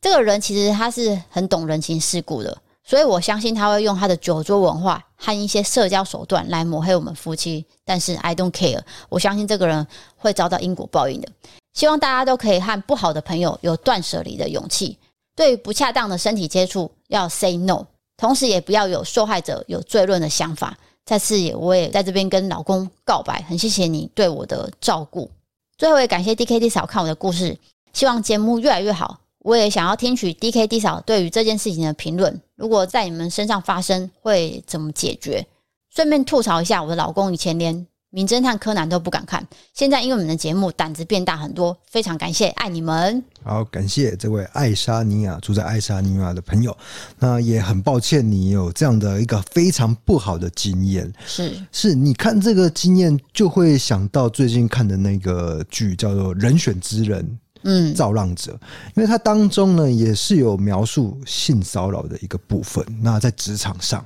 [0.00, 7.66] 这个人其实他是很懂人情世故的，所以我相信他会用他的酒桌文化和一些社交手段来抹黑我们夫妻。
[7.84, 9.84] 但是 I don't care，我相信这个人
[10.16, 11.28] 会遭到因果报应的。
[11.74, 14.98] 希望大家都可以和不好的朋友有断舍离的勇气，
[15.34, 17.84] 对于不恰当的身体接触要 say no。
[18.22, 20.78] 同时，也不要有受害者有罪论的想法。
[21.04, 25.28] 再次，也我也在这边跟老公告白，很谢谢你对我的照顾。
[25.76, 27.58] 最后，也感谢 DKD 嫂看我的故事，
[27.92, 29.18] 希望节目越来越好。
[29.40, 32.40] 我也想要听取 DKD 嫂对于这件事情的评论。
[32.54, 35.44] 如果在你们身上发生，会怎么解决？
[35.90, 43.24] 顺便吐槽一下，我的老公以前连名侦探柯南都不敢看，现在因为我们的节目胆子变大很多，非常感谢，爱你们。
[43.42, 46.76] 好，感谢这位爱沙尼亚住在爱沙尼亚的朋友。
[47.18, 51.10] 那也很抱歉你有这样的一个非常不好的经验。
[51.26, 57.24] 是是，你看这个经验就会想到最近看的那个剧叫做《人选之人》。
[57.64, 58.58] 嗯，造浪者，
[58.94, 62.84] 因为它当中呢也是有描述性骚扰的一个部分。
[63.00, 64.04] 那在职场上，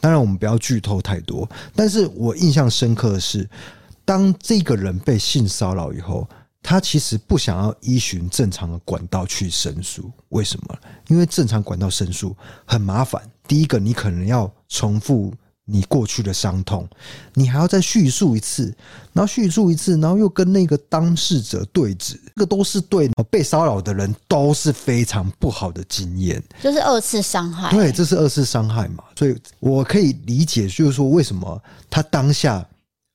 [0.00, 3.48] 当然我们不要剧透太多，但是我印象深刻的是，
[4.04, 6.28] 当这个人被性骚扰以后，
[6.62, 10.10] 他其实不想要依循正常的管道去申诉。
[10.30, 10.78] 为什么？
[11.08, 13.22] 因为正常管道申诉很麻烦。
[13.46, 15.32] 第一个，你可能要重复。
[15.70, 16.88] 你过去的伤痛，
[17.34, 18.74] 你还要再叙述一次，
[19.12, 27.70] 然后叙述一次，然后又跟那个当事者对峙，这个都是对被骚扰的人都是非常不好的经验，就是二次伤害。
[27.70, 32.66] 对，这是二次伤害嘛，所以我可以理解，就是说为什么他当下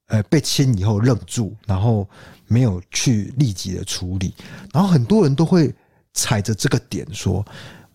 [0.09, 2.07] 呃被亲以后愣住，然后
[2.47, 4.31] 没有去立即的处理，
[4.71, 5.73] 然后很多人都会
[6.13, 7.43] 踩着这个点说。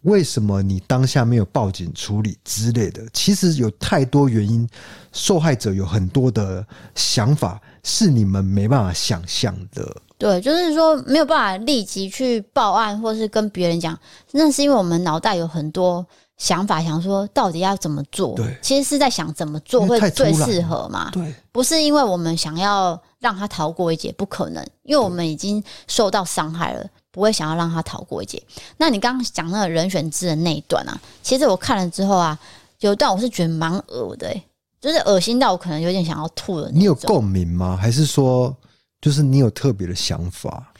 [0.02, 3.02] 为什么你当下没有报警处理之类的？
[3.12, 4.68] 其实有太多原因，
[5.12, 9.96] 受害者有很多的想法是你们没办法想象的。
[10.16, 13.98] 对，就是说没有办法立即去报案，或是跟别人讲，
[14.32, 16.04] 那是因为我们脑袋有很多
[16.36, 18.34] 想法，想说到底要怎么做。
[18.34, 21.10] 对，其实是在想怎么做会最适合嘛。
[21.12, 26.84] 对，不是因为我们想要让他逃过一劫，不可能，因为我们已经受到伤害了。
[27.10, 28.42] 不会想要让他逃过一劫。
[28.76, 32.38] 那你刚刚讲那个人选之人那一段啊，其实我看了之后啊，
[32.80, 34.42] 有一段我是觉得蛮恶的、欸，
[34.80, 36.70] 就是恶心到我可能有点想要吐了。
[36.72, 37.76] 你有共鸣吗？
[37.80, 38.54] 还是说，
[39.00, 40.72] 就是你有特别的想法？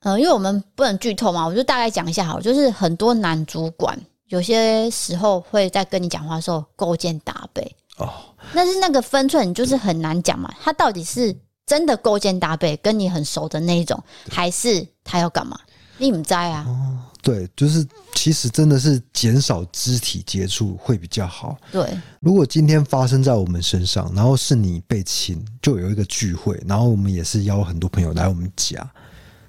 [0.00, 2.42] 呃，因为我们不能剧透嘛，我就大概讲一下好了。
[2.42, 8.12] 就是很多男主管有些时候会在跟你讲话的时候勾肩搭背哦，
[8.54, 10.52] 但是那个分寸你就是很难讲嘛。
[10.62, 15.58] 他到底是真的勾肩搭背，跟你很熟的那一种，还是他要干嘛？
[15.98, 16.64] 你唔在啊？
[16.66, 21.56] 哦，对，就是其实真的是减少肢体接触会比较好。
[21.72, 28.88] 对，如果今天发生在我们身上，然后是你被亲，就有一个聚会，然后我们也是邀很多朋友来我们家，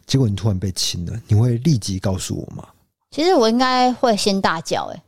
[0.06, 2.66] 结果你突然被亲了，你会立即告诉我吗？
[3.12, 5.04] 其实我应该会先大叫，哎，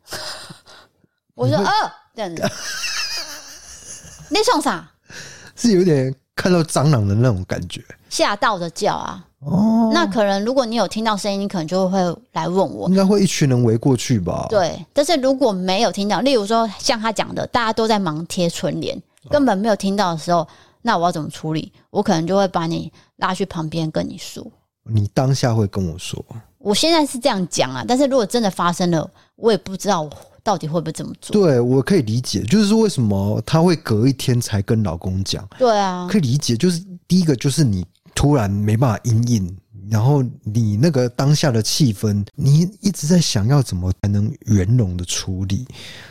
[1.36, 1.72] 我说呃，
[2.16, 2.44] 这样子，
[4.30, 4.90] 你送啥？
[5.56, 9.26] 是有点看到蟑螂的那种感觉，吓到的叫啊。
[9.42, 11.98] 哦，那可能如果你有听到声音，你可能就会
[12.34, 12.90] 来问我。
[12.90, 14.46] 应该会一群人围过去吧？
[14.50, 20.46] 对，但是如果没有听到，例如说像他讲的，大家都在忙贴春联，根本没有听到的时候，
[20.82, 21.72] 那我要怎么处理？
[21.90, 24.46] 我可能就会把你拉去旁边跟你说。
[24.84, 26.24] 你当下会跟我说？
[26.58, 30.10] 我现在是这样讲啊，但是如果真的发生了，我也不知道我
[30.44, 31.32] 到底会不会这么做。
[31.32, 35.48] 对，我可以理解，就是说为什么他会隔一天才跟老公讲？
[35.58, 37.86] 对啊，可以理解，就是第一个就是你。
[38.20, 39.58] 突然没办法因应，
[39.90, 45.66] 然后你那个当下的气氛，你一直在想要怎么才能圆融的处理，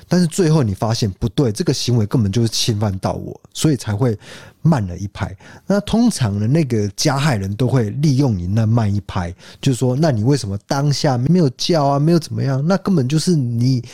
[0.09, 4.18] 但是最后你发现不对，这个行为根本就是侵犯到我，所以才会
[4.62, 5.37] 慢了一拍。
[5.66, 12.66] 那通常的那个加害人都会利用你那慢一拍，就是说，那你为什么当下没有叫啊，没有怎么样？
[12.66, 13.85] 那根本就是你。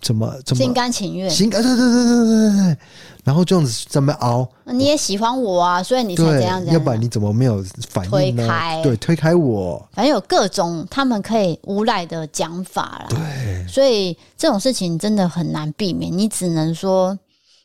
[0.00, 1.28] 怎么怎么心甘情愿？
[1.28, 2.78] 心甘对对对对对对，
[3.24, 6.70] 然后这样子怎么熬，你也喜欢我啊，所以你才这样子。
[6.70, 8.42] 要不然你怎么没有反应呢？
[8.42, 9.88] 推开，对，推开我。
[9.92, 13.06] 反正有各种他们可以无赖的讲法啦。
[13.08, 17.18] 对，所以这种事情真的很难避免，你只能说，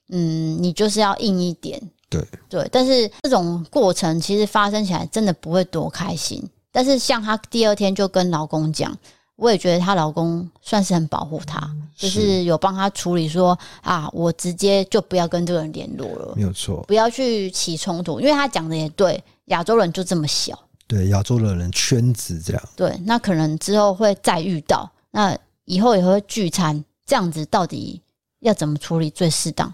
[0.10, 1.80] 嗯，你就是要硬一点。
[2.10, 6.44] 对对，但是这种过程其实发生起来真的不会多开心。
[6.72, 8.98] 但是像她第二天就跟老公讲。
[9.41, 11.60] 我也觉得她老公算是很保护她，
[11.95, 27.99] 就是有帮她处理说啊，我直接就不要跟这个人联络了，没有错，不要去起冲突，因为她讲的也对，亚洲人就这么小，对亚洲的人圈子这样，对，那可能之后会再遇到，那以后也会聚餐，这样子到底
[28.41, 29.73] 要怎么处理最适当？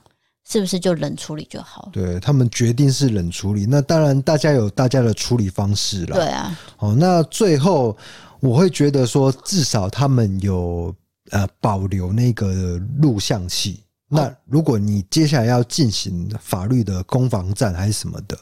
[0.50, 1.90] 是不是就冷处理就好？
[1.92, 7.98] 对他们决定是冷处理，那当然大家有大家的处理方式了，对啊，哦，那最后。
[8.40, 10.94] 我会觉得说，至少他们有
[11.32, 13.84] 呃保留那个录像器。
[14.10, 18.40] 那如果你接下来要进行法律的攻防战还是什么的，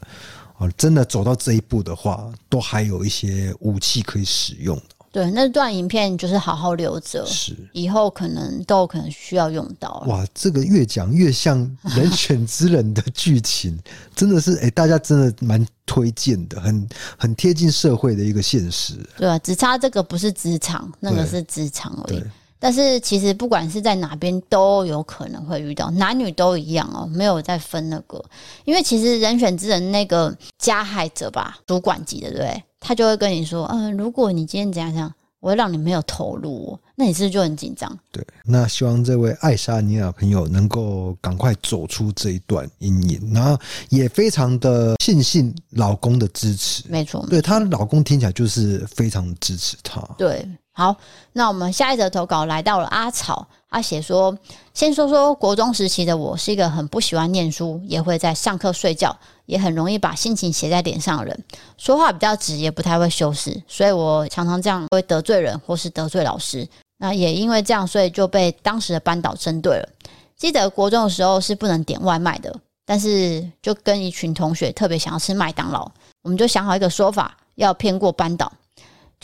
[0.58, 4.80] 哦，真的走到这一步的话，都还有一些武器可以使用。
[5.16, 10.04] 对，那段影片就是好好留着，是以后可能都有可能需要用到。
[10.08, 11.58] 哇，这个越讲越像
[11.96, 13.80] 人选之人的剧情，
[14.14, 18.96] 真的是哎、欸，大家真的蛮推荐的，很很贴近社会的一个现实。
[19.16, 22.22] 对啊，只差这个不是职场，那个是职场而已。
[22.60, 28.22] 但是其实不管是在哪边都有可能会遇到，男女都一样哦，没有再分那个。
[28.66, 32.64] 因为其实人选之人那个加害者吧，主管级的，对不对？
[32.88, 37.98] 他就会跟你说，嗯、呃，如果你今天怎样怎样，我会让你没有投入，那你是不是就很紧张？
[38.12, 46.84] 对，那希望这位爱沙尼亚朋友能够赶快走出这一段阴影，然后也非常的庆幸老公的支持。
[46.88, 50.00] 没错，对她老公听起来就是非常支持她。
[50.20, 50.48] 对。
[50.78, 50.94] 好，
[51.32, 54.38] 那我们下一则投稿来到了阿草，他写说：
[54.74, 59.14] 先说说国中时期的我，是一个很不喜欢念书，也会在上课睡觉，
[59.48, 61.44] 也很容易把心情写在脸上的人，
[61.78, 66.66] 说话比较直，也不太会修饰，所以我常常这样会得罪人或是得罪老师。
[67.00, 69.90] 那也因为这样，所以就被当时的班导针对了。
[70.38, 75.92] 记得国中的时候是不能点外卖的，但是就跟一群同学特别想要吃麦当劳，
[76.24, 78.50] 我们就想好一个说法，要骗过班导。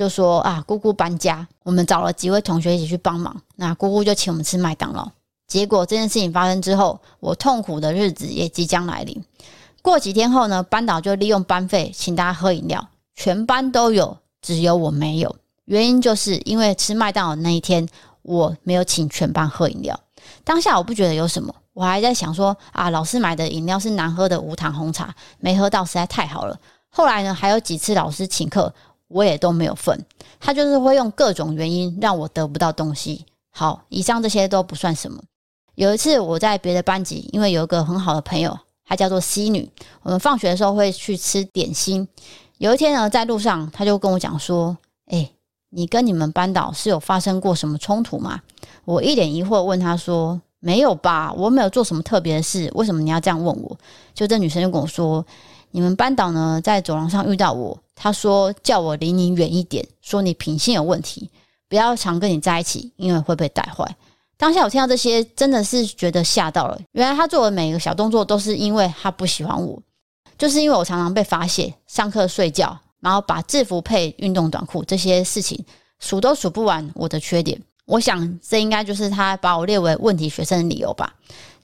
[0.02, 3.40] 就说啊，姑姑搬家，我们找了几位同学一起去帮忙。
[3.58, 5.08] 那姑姑就请我们吃麦当劳。
[5.48, 9.24] 结果这件事情发生之后，我痛苦的日子也即将来临。
[9.84, 15.36] 过几天后呢，班导就利用班费请大家喝饮料，全班都有，只有我没有。
[15.66, 17.88] 原因就是因为吃麦当劳那一天，
[18.24, 20.00] 我没有请全班喝饮料。
[20.44, 26.58] 当下我不觉得有什么，我还在想说啊，老师买的饮料是难喝的无糖红茶，没喝到实在太好了。
[26.90, 28.74] 后来呢，还有几次老师请客。
[29.12, 30.06] 我也都没有份，
[30.40, 33.26] 他就是会用各种原因让我得不到东西。
[33.52, 35.22] 好，以上这些都不算什么。
[35.76, 39.70] 有一次我在别的班级，因为有一个很好的朋友，她叫做 C 女，
[40.04, 42.08] 我们放学的时候会去吃点心。
[42.58, 44.78] 有一天呢，在路上，他就跟我讲说
[45.10, 45.34] ：“诶，
[45.70, 48.40] 你跟你们班导是有发生过什么冲突吗？”
[48.86, 53.78] 我一脸疑惑问他说：“没有吧，我没有做什么特别的事，为什么你要这样问我？”
[54.14, 55.26] 就这女生就跟我说
[55.72, 61.30] ：“你们班导呢，在走廊上遇到我。”他说：“叫我离你远一点，说你品性有问题，
[61.70, 63.96] 不要常跟你在一起，因为会被带坏。”
[64.38, 66.80] 当下我听到这些，真的是觉得吓到了。
[66.94, 69.80] 原来他做的每一个小动作都是因为他不喜欢我，
[70.36, 75.64] 就是因为我常常被罚写、上课睡觉，然后把制服配运动短裤这些事情
[76.00, 77.62] 数都数不完我的缺点。
[77.86, 81.14] 我想这应该就是他把我列为问题学生的理由吧。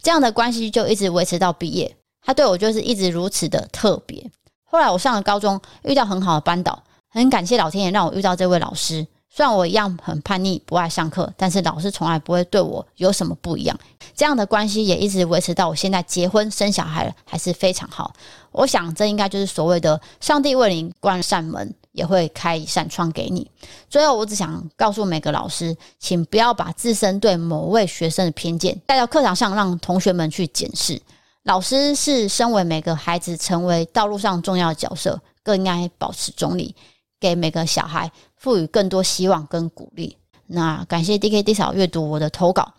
[0.04, 4.30] 这样的关系就一直维持到毕业，他对我就是一直如此的特别。
[4.66, 9.08] 后来我上了高中，遇到很好的班导，很感谢老天爷让我遇到这位老师。
[9.30, 13.80] 虽然我一样很叛逆，不爱上课，但是老师从来不会对我有什么不一样。
[14.13, 18.12] 这样的关系也一直维持到我现在结婚生小孩了，还是非常好。
[18.52, 23.50] 我想这应该就是所谓的上帝为你关扇门，也会开一扇窗给你。
[23.90, 31.02] 最后，我只想告诉每个老师，请不要把自身对某位学生的偏见带到课堂上，让同学们去检视。
[31.48, 36.75] 老师是身为每个孩子成为道路上重要角色，更应该保持中立，
[37.21, 40.17] 给每个小孩赋予更多希望跟鼓励。
[40.48, 42.73] 那感谢 DKD 嫂阅读我的投稿，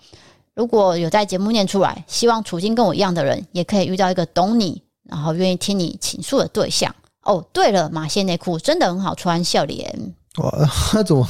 [0.53, 10.15] 如果有在节目念出来，希望处境跟我一样的人，也可以遇到一个懂你，然后愿意听你倾诉的对象哦，对了，马线内裤真的很好穿，笑脸。
[10.37, 11.27] 哇， 他怎么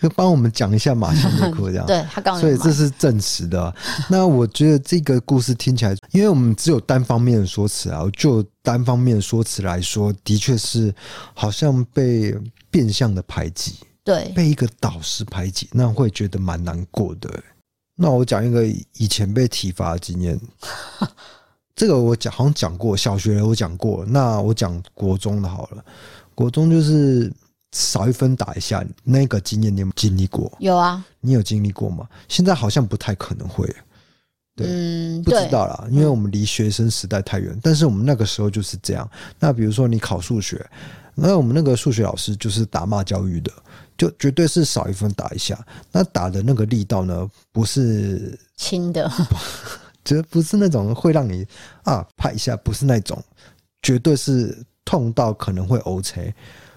[0.00, 1.86] 就帮我们讲一下马线内裤这样？
[1.86, 3.74] 对他刚，所以这是证实的啊。
[4.08, 10.94] 那我觉得这个故事听起来，因为我们只有单方面的说辞啊，就单方面的说辞来说，的确是
[11.34, 12.32] 好像被
[12.70, 17.28] 变相的排挤，对，被一个导师排挤，那会觉得蛮难过的。
[17.96, 20.38] 那我讲一个以前被体罚的经验，
[21.74, 25.84] 这个我讲好像讲过，小学我讲过，那我讲国中的好了，
[26.36, 27.32] 国中就是。
[27.74, 30.50] 少一分打一下，那个经验你有没有经历过？
[30.60, 32.08] 有啊，你有经历过吗？
[32.28, 33.66] 现在好像不太可能会，
[34.54, 37.58] 对，嗯、不知道啦，因为我们离学生时代太远。
[37.60, 39.10] 但是我们那个时候就是这样。
[39.40, 40.64] 那比如说你考数学，
[41.16, 43.50] 那我们那个数学老师就是打骂教育的，
[43.98, 45.58] 就绝对是少一分打一下。
[45.90, 49.10] 那打的那个力道呢，不是轻的，
[50.04, 51.44] 绝不是那种会让你
[51.82, 53.20] 啊拍一下，不是那种，
[53.82, 56.32] 绝对是痛到可能会 OK。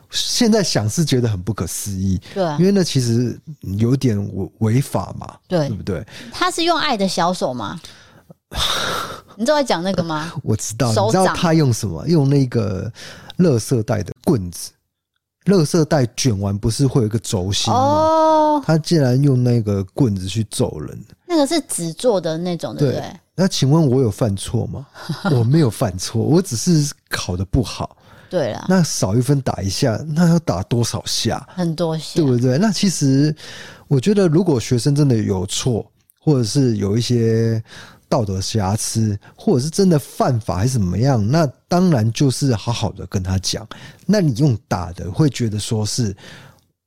[0.10, 3.38] 现在想是觉得很不可思议，对，因为那其实
[3.78, 6.06] 有点违违法嘛，对，对不对？
[6.32, 7.80] 他是用爱的小手吗？
[9.36, 10.32] 你知道在讲那个吗？
[10.44, 12.08] 我知道，你知道他用什么？
[12.08, 12.92] 用那个
[13.40, 14.72] 垃圾袋的棍子，
[15.46, 17.80] 垃圾袋卷完不是会有一个轴心吗？
[17.80, 20.98] 哦，他竟然用那个棍子去揍人，
[21.28, 23.02] 那个是纸做的那种，对不对？
[23.02, 24.88] 对，那请问我有犯错吗？
[25.32, 27.97] 我没有犯错，我只是考的不好。
[28.30, 31.48] 对了，那少一分打一下，那要打多少下？
[31.54, 32.58] 很多下，对不对？
[32.58, 33.36] 那其实
[33.88, 37.62] 我觉得，如果学生真的有错，或者是有一些
[38.10, 43.68] 道德瑕疵，或者是真的犯法还是怎么样，那当然就是好好的跟他讲。
[44.06, 46.16] 那你用打的，会觉得说是，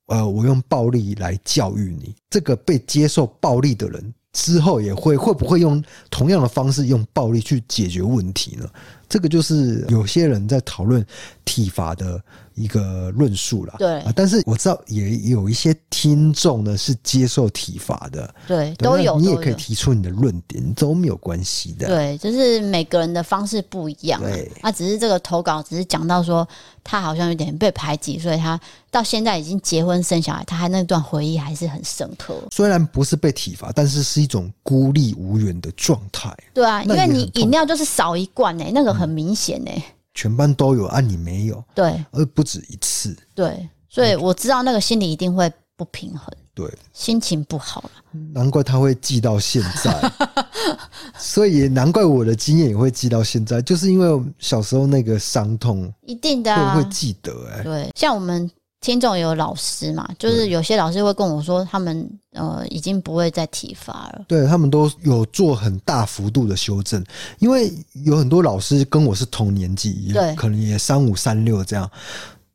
[0.06, 2.14] 呃，我用暴力来教育你。
[2.28, 8.68] 这个被接受暴力的人之后，也会会不会用同样的方式用暴力去解决问题呢？
[9.08, 11.04] 这个就是有些人在讨论
[11.44, 12.22] 体罚的
[12.60, 14.02] 一个论述了，对。
[14.14, 19.18] 但是我知道也有一些听众呢是接受体罚的，对，都有。
[19.18, 21.86] 你也可以提出你的论点，都没有关系的。
[21.86, 24.20] 对，就是每个人的方式不一样。
[24.20, 26.46] 对，啊，只是这个投稿只是讲到说
[26.84, 32.34] 他好像有点被排挤，所以他到现在已经结婚生小孩，他还那段回忆还是很深刻。
[32.50, 36.34] 虽然不是被体罚，但是是一种孤立无援的状态。
[36.52, 39.84] 对啊，因为你饮料就是少一罐呢、欸，那个很明显呢、欸。
[40.20, 47.90] 全班都有啊，你没有，对，而不止一次，对，所以我知道那个心里一定会不平衡，对，心情不好了，
[48.34, 50.12] 难怪他会记到现在，
[51.16, 58.50] 所以也难怪我的经验也会记到现在，就是因为小时候那个伤痛，一定的啊，会会记得哎、欸，对，像我们。
[58.80, 60.08] 听众有老师嘛？
[60.18, 64.24] 就是有些老师会跟我说，他们呃已经不会再体罚了。
[64.26, 67.04] 对，他们都有做很大幅度的修正，
[67.40, 67.70] 因为
[68.04, 71.88] 有很多老师跟我是同年纪，对，可能也三五三六这样。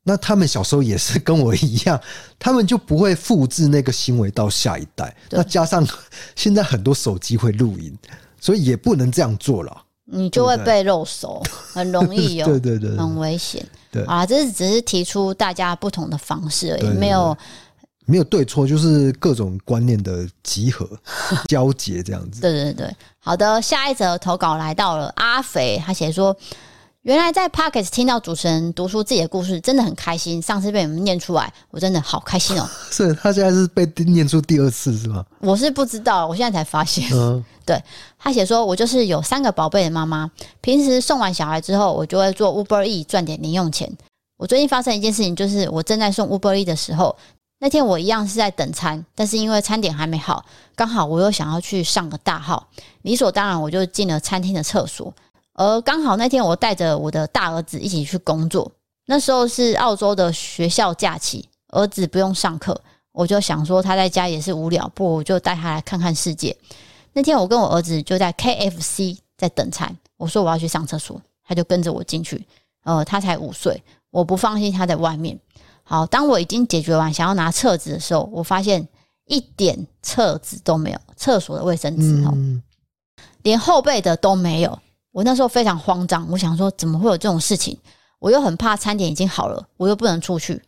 [0.08, 2.00] 那他们小时候也是跟我一样，
[2.40, 5.16] 他们就不会复制那个行为到下一代。
[5.30, 5.88] 那加上
[6.36, 7.96] 现在很多手机会录音，
[8.40, 9.85] 所以也不能这样做了。
[10.06, 11.42] 你就会被肉搜，
[11.74, 13.66] 很容易 有，对对对，很危险。
[13.92, 17.38] 对啊，这是只是提出大家不同的方式而已，没有
[18.06, 20.88] 没有对错，就是各种观念的集合
[21.50, 22.42] 交结这样子。
[22.42, 26.36] 对对对，好的，下一则投稿来到了阿肥，他写说。
[27.06, 30.42] 原来在 Podcast 听到主持人读出自己的故事，真的很开心。
[30.42, 32.68] 上次被你们念出来，我真的好开心哦。
[32.90, 35.24] 是他现在是被念出第二次是吗？
[35.40, 37.08] 我是不知道，我现在才发现。
[37.14, 37.80] 嗯，对，
[38.18, 40.32] 他写说，我就是有三个宝贝的妈妈，
[40.62, 43.96] 平时送完小孩之后，我就会做 Uber E 赚点零用钱。
[44.38, 47.16] 我最近发生一件事情，就是我正在送 Uber E 的时候，
[47.60, 50.44] 那天我一样是在等餐，但是因为餐点还没好，
[50.76, 52.68] 刚好我又想要去上个大号，
[53.04, 55.14] 理所当然我就进了餐厅的厕所。
[55.56, 58.72] 而刚好那天我带着我的大儿子一起去工作，
[59.06, 62.80] 那时候是澳洲的学校假期，儿子不用上课，
[63.14, 66.56] 我就想说他在家也是无聊，不如我就带他来看看世界。
[67.14, 72.46] 那天我跟我儿子就在 KFC 在等餐，我说我要去上厕所，他就跟着我进去。
[72.84, 73.82] 呃，他才五岁，
[74.12, 75.40] 我不放心他在外面。
[75.84, 78.86] 好，当我已经解决完想要拿厕纸的时候，我发现
[79.26, 82.62] 一点厕纸都没有，厕所的卫生纸哦，嗯、
[83.44, 84.78] 连后背的都没有。
[85.16, 87.78] 我那时候非常慌张，我想说怎么会有这种事情？
[88.20, 90.62] 我又很怕餐点已经好了，我又不能出去。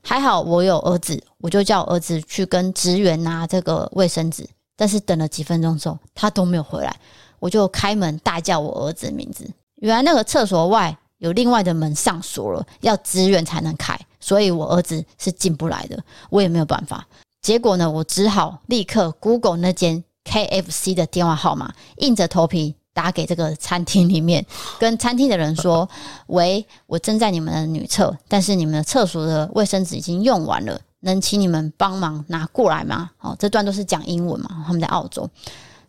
[0.00, 4.48] 还好我有儿子，我就叫儿子去跟职员拿这个卫生纸。
[4.74, 6.96] 但是等了几分钟之后，他都没有回来，
[7.38, 9.46] 我就开门大叫我儿子的名字。
[9.82, 16.02] 原来那个厕所外有另外的门上锁了，要职员才能开，所以我儿子是进不来的。
[16.30, 17.06] 我也没有办法。
[17.42, 22.76] 结果呢，我只好立刻 Google 那间 KFC 的电话号码，硬着头皮。
[23.00, 24.44] 打给这个餐厅里面，
[24.78, 25.88] 跟餐厅的人说：
[26.28, 35.26] “喂，我正在你们的女厕，但是你们的厕所的卫生纸已经用完了，能请你们帮忙拿过来吗？”哦，这段都是讲英文嘛，他们在澳洲，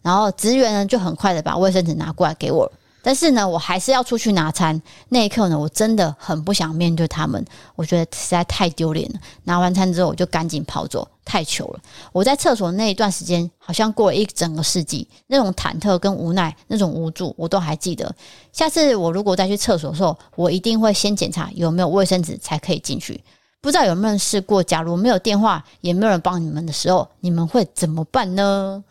[0.01, 2.71] 然后职员呢就很快的把卫生纸拿过来给我。
[3.03, 4.81] 但是呢，我还是要出去拿餐。
[5.09, 7.43] 那一刻呢，我真的很不想面对他们，
[7.75, 9.19] 我觉得实在太丢脸了。
[9.43, 11.79] 拿完餐之后，我就赶紧跑走，太糗了。
[12.11, 18.13] 我在厕所那一段时间，好像过了一整个世纪，那种忐忑跟无奈，那种无助，我都还记得。
[18.51, 23.23] 下次我如果再去厕所的时候，我一定会先检查有没有卫生纸才可以进去。
[23.61, 28.83] 不知道有没有人试过，假如没有电话，也没有人帮你们的时候，你们会怎么办呢？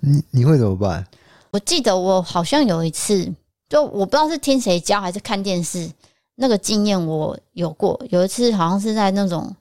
[0.00, 1.06] 你 你会怎么办？
[1.50, 3.32] 我记得我好像有一次，
[3.68, 5.90] 就我不知道是听谁教还是看电视，
[6.34, 8.00] 那个经验我有过。
[8.10, 9.54] 有一次好像是在那种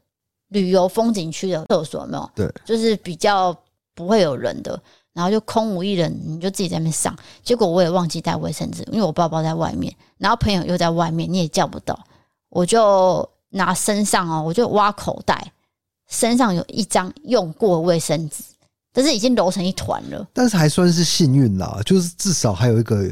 [0.50, 2.32] 旅游风景区的厕所，有没有？
[2.36, 3.56] 对，就是比较
[3.94, 4.82] 不会有人的，
[5.14, 7.16] 然后就空无一人，你就自己在那边上。
[7.44, 12.00] 结果我也忘记带卫生纸，因为我包包在外面，然后朋友又在外面，你也叫不到，
[12.50, 15.52] 我就拿身上哦，我就挖口袋，
[16.10, 18.44] 身上有一张用过卫生纸。
[18.94, 23.10] 但是已经揉成一团了，但是还算是幸运啦，就是至少还有一个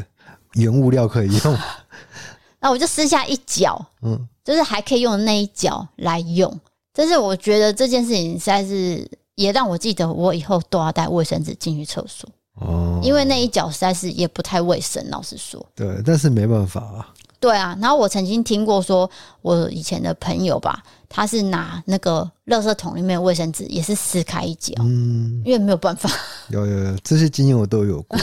[0.55, 1.57] 原物料可以用。
[2.59, 6.59] 那我就撕下一角，嗯，就是还可以用那一角来用。
[6.93, 15.65] 但是我觉得这件事情实在是也让我记得，我以后都要带卫生纸进去厕所哦，因为那一角实在是也不太卫生，老实说。
[15.75, 17.07] 对，但是没办法啊。
[17.39, 19.09] 对啊，然后我曾经听过说，
[19.41, 26.09] 我以前的朋友吧，他是拿那个垃圾桶里面的卫生纸，也是撕开一角，嗯，因为没有办法。
[26.49, 28.19] 有有有，这些经验我都有过，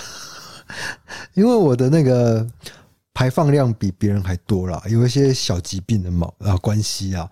[1.34, 2.46] 因为我的那个
[3.20, 7.28] 排放量比别人还多啦，有一些小疾病的毛啊关系啊。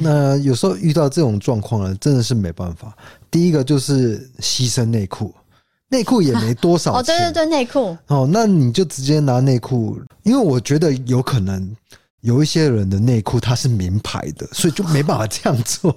[0.00, 2.96] 那有时候遇到这种状况呢，真的是没办法。
[3.28, 5.34] 第一个就是牺牲内裤。
[5.88, 11.76] 内裤也没多少钱 哦，对对对，内裤哦，那你就直接拿内裤，因为我觉得有可能
[12.20, 15.92] 有一些人的内裤它是名牌的，所以就没办法这样做。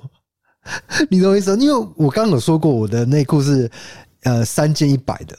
[1.07, 1.55] 你懂我意思？
[1.59, 3.69] 因为我刚刚有说过，我的内裤是
[4.23, 5.37] 呃三件一百的。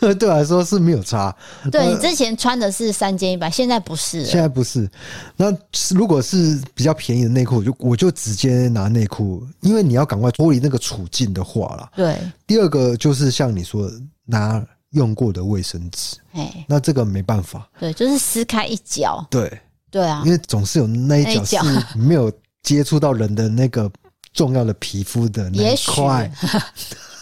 [0.18, 1.34] 对我来说是没有差。
[1.70, 4.24] 对，你之前穿的是三件一百，现在不是。
[4.24, 4.88] 现在不是。
[5.36, 5.54] 那
[5.94, 11.90] 如果是比较便宜的内裤，我就我就直接拿内裤，因为你要赶快脱离那个处境的话啦。
[11.94, 12.18] 对。
[12.46, 13.92] 第二个就是像你说的，
[14.24, 16.16] 拿用过的卫生纸。
[16.32, 17.68] 哎，那这个没办法。
[17.78, 19.26] 对，就是撕开一角。
[19.30, 19.60] 对。
[19.90, 20.22] 对啊。
[20.24, 22.32] 因为总是有那一角是没有
[22.62, 23.90] 接触到人的那个
[24.32, 26.30] 重要的皮肤的那一块。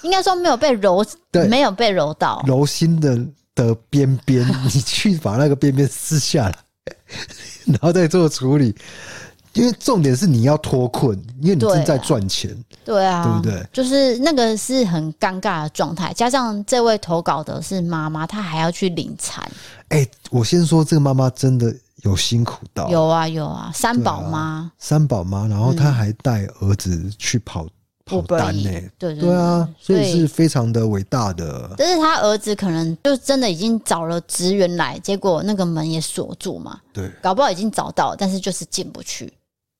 [0.02, 3.18] 应该说没有被揉，对没有被揉到揉心的
[3.54, 6.58] 的边边，你去把那个边边撕下来，
[7.66, 8.74] 然后再做处理。
[9.54, 13.66] 因为重点是你要脱困，因为你正在赚钱，对啊，对不对？
[13.72, 19.42] 就是那个是很尴尬的状态，加上这位投稿的是妈妈，她还要去领餐。
[19.88, 21.74] 哎、欸，我先说这个妈妈真的
[22.04, 27.66] 有辛苦到，有啊有啊，三宝妈，三宝妈，然后她还带儿子去跑。
[28.08, 28.70] 跑单呢？
[28.98, 31.70] 对对对啊，所以是非常的伟大的。
[31.76, 36.80] 但是他儿子可能就真的已经找了职员来，结果那个门也锁住嘛。
[36.92, 39.32] 对，搞不好已经找到，但是就是进不去。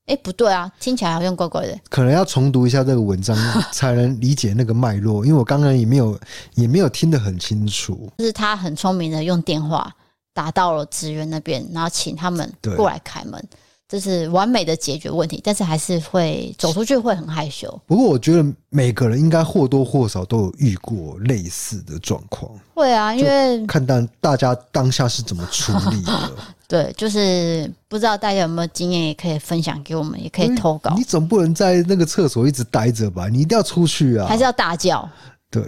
[0.06, 1.78] 哎，不对啊，听起来好像怪怪的。
[1.90, 3.36] 可能要重读一下这个文章
[3.72, 6.18] 才能理解那个脉络，因为我刚刚也没有
[6.54, 8.10] 也没有听得很清楚。
[8.18, 9.94] 就是他很聪明的用电话
[10.32, 13.42] 打到了职员那边，然后请他们过来开门。
[13.88, 17.80] 这是完美的解决问题，但是还是会走出去会很害羞。
[17.86, 22.52] 不过我觉得每个人应该或多或少都有遇过类似的状况。
[22.74, 26.30] 会啊，因为看到大家当下是怎么处理的。
[26.68, 30.94] 对，就是不知道大家有没有经验，也可以分享给我们，也可以投稿。
[30.94, 33.26] 你总不能在那个厕所一直待着吧？
[33.28, 34.26] 你一定要出去啊！
[34.28, 35.08] 还是要大叫？
[35.50, 35.62] 对，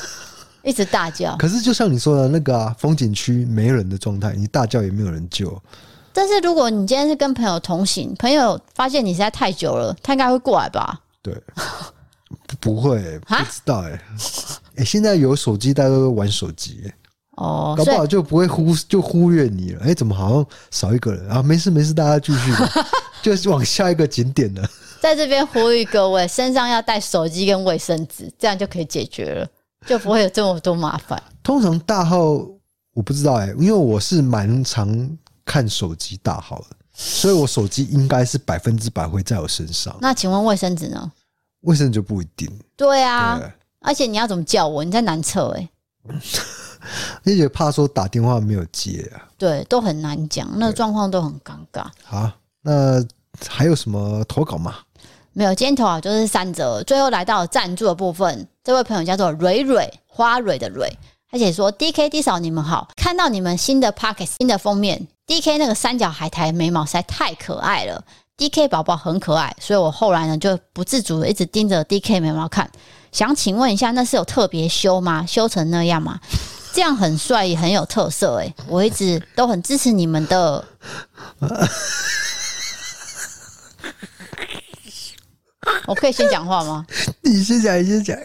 [0.64, 1.36] 一直大叫。
[1.36, 5.62] 可是就像你说的那个啊，风景区没人的状态，你大叫也没有人救。
[6.12, 11.00] 但是如果你今天是跟朋友同行，朋友发现你实在太久了，他应该会过来吧？
[11.22, 11.34] 对，
[12.58, 14.00] 不会、欸，不知道哎、欸。
[14.76, 16.94] 哎、欸，现在有手机，大家都会玩手机、欸，
[17.36, 19.82] 哦，搞不好就不会忽就忽略你了。
[19.82, 21.42] 哎、欸，怎么好像少一个人啊？
[21.42, 22.52] 没事没事，大家继续，
[23.22, 24.68] 就是往下一个景点了。
[25.00, 29.46] 在这边呼吁各位，身上要带手机跟卫生纸，这样就可以解决了，
[29.86, 31.22] 就不会有这么多麻烦。
[31.42, 32.18] 通常大号
[32.94, 34.88] 我不知道哎、欸，因为我是蛮常。
[35.50, 39.92] 看手机大号了，所以我手机应该是百分之百会在我身上。
[40.00, 41.10] 那请问卫生纸呢？
[41.62, 42.48] 卫生纸就不一定。
[42.76, 44.84] 对啊，对而且你要怎么叫我？
[44.84, 45.68] 你在男厕哎，
[47.26, 49.26] 而且怕说打电话没有接啊。
[49.36, 51.84] 对，都很难讲，那个状况都很尴尬。
[52.04, 52.30] 好，
[52.62, 53.04] 那
[53.48, 54.76] 还有什么投稿吗？
[55.32, 56.80] 没有，今天投稿就是三则。
[56.84, 60.96] 最后来到赞助的部分，这位朋友叫做蕊蕊，花蕊的蕊，
[61.32, 68.04] 而且说 D K D 嫂你们好，看到你们新的 Pocket 新的封面，D K 那个三角海苔眉毛实在太可爱了
[68.36, 72.68] ，D K 宝宝很可爱，所以我后来呢就不自主的一直盯着 D K 眉毛看，
[73.12, 75.24] 想请问一下，那是有特别修吗？
[75.24, 76.18] 修成那样吗？
[76.72, 80.64] 这样很帅也很有特色诶，我一直都很支持你们的。
[85.86, 86.84] 我可以先讲话吗？
[87.22, 88.16] 你先讲，你先讲。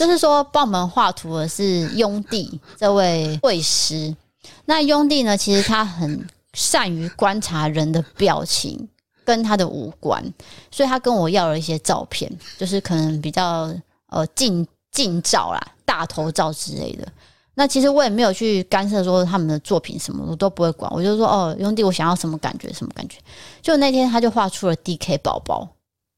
[0.00, 4.16] 就是说，帮我们画图的是雍帝这位绘师。
[4.64, 8.88] 那雍帝呢，其实他很善于观察人的表情
[9.26, 10.24] 跟他的五官，
[10.70, 13.70] 所以他跟我要了一些照片，就是可能比较
[14.06, 17.06] 呃近近照啦、大头照之类的。
[17.52, 20.90] 那其实我也没有去干涉说他们的作品什么，我都不会管。
[20.94, 23.18] 我就说哦，雍帝，我想要什么感觉，什么感觉。
[23.60, 25.68] 就那天他就画出了 DK 宝宝。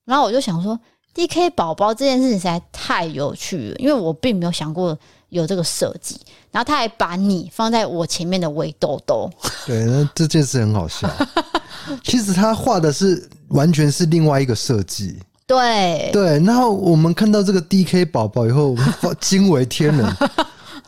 [0.05, 0.79] 然后我就想说
[1.15, 4.99] ，DK 宝宝这件事情实在太有趣了，因为我并没有想过
[5.29, 6.19] 有这个设计。
[6.51, 9.31] 然后他还把你放在我前面的围兜兜，
[9.67, 11.09] 对，那这件事很好笑。
[12.05, 16.39] 其实他画的是完全是另外一个设计，对对。
[16.41, 18.77] 然后我们看到这个 DK 宝宝以后，
[19.19, 20.17] 惊为天人。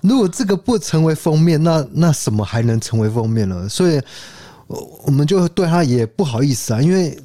[0.03, 3.67] 如果这个不成为封面，那那什么还能成为封面呢？
[3.67, 3.99] 所以，
[4.67, 7.19] 我们就对他也不好意思啊，因为。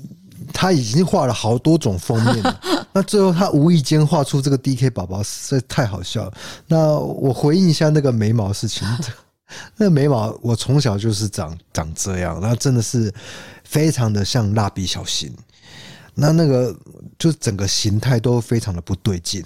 [0.54, 2.62] 他已经画了好多种封面了，
[2.94, 6.34] 那最后他无意间画出这个 DK 宝宝，实在太好笑了。
[6.68, 8.88] 那我回应一下那个眉毛事情，
[9.78, 13.14] 那个眉毛我从小就是长长这样，那真的是
[13.64, 15.34] 非常的像蜡笔小新，
[16.16, 16.76] 那那个
[17.18, 19.44] 就整个形态都非常的不对劲，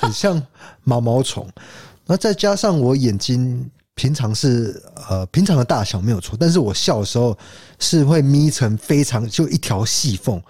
[0.00, 0.42] 很像
[0.84, 1.48] 毛毛虫。
[2.06, 3.70] 那再加上我眼睛。
[3.96, 7.36] 平常是呃平常的大小没有错，但是我笑的时候
[7.80, 10.40] 是会眯成非常就一条细缝。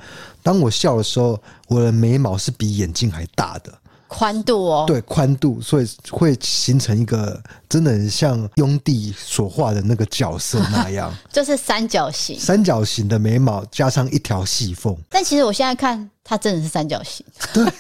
[0.43, 3.73] 当我笑的时候，我的眉毛是比眼睛还大的
[4.09, 14.97] 宽度哦，对宽度，所以会形成一个真的很像雍帝所画的那个角色那样， 就是三角形，三角形的眉毛加上一条细缝。
[15.09, 17.65] 但其实我现在看它真的是三角形，对。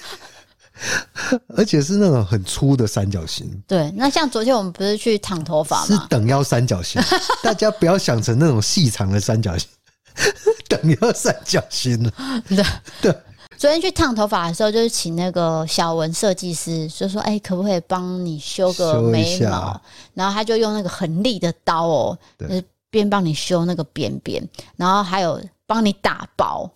[1.56, 3.62] 而且是那种很粗的三角形。
[3.66, 5.96] 对，那像昨天我们不是去烫头发吗？
[5.96, 7.00] 是等腰三角形，
[7.42, 9.68] 大家不要想成那种细长的三角形，
[10.68, 12.12] 等腰三角形了。
[12.48, 12.64] 对
[13.00, 13.16] 对，
[13.56, 19.80] 昨天去烫头发的时候，就是请那个小文设计师，就说：“哎、欸，可不可以帮你修个眉毛？”
[20.14, 24.46] 然后他就用那个很利的刀哦，就是边帮你修那个边边，
[24.76, 26.70] 然后还有帮你打薄。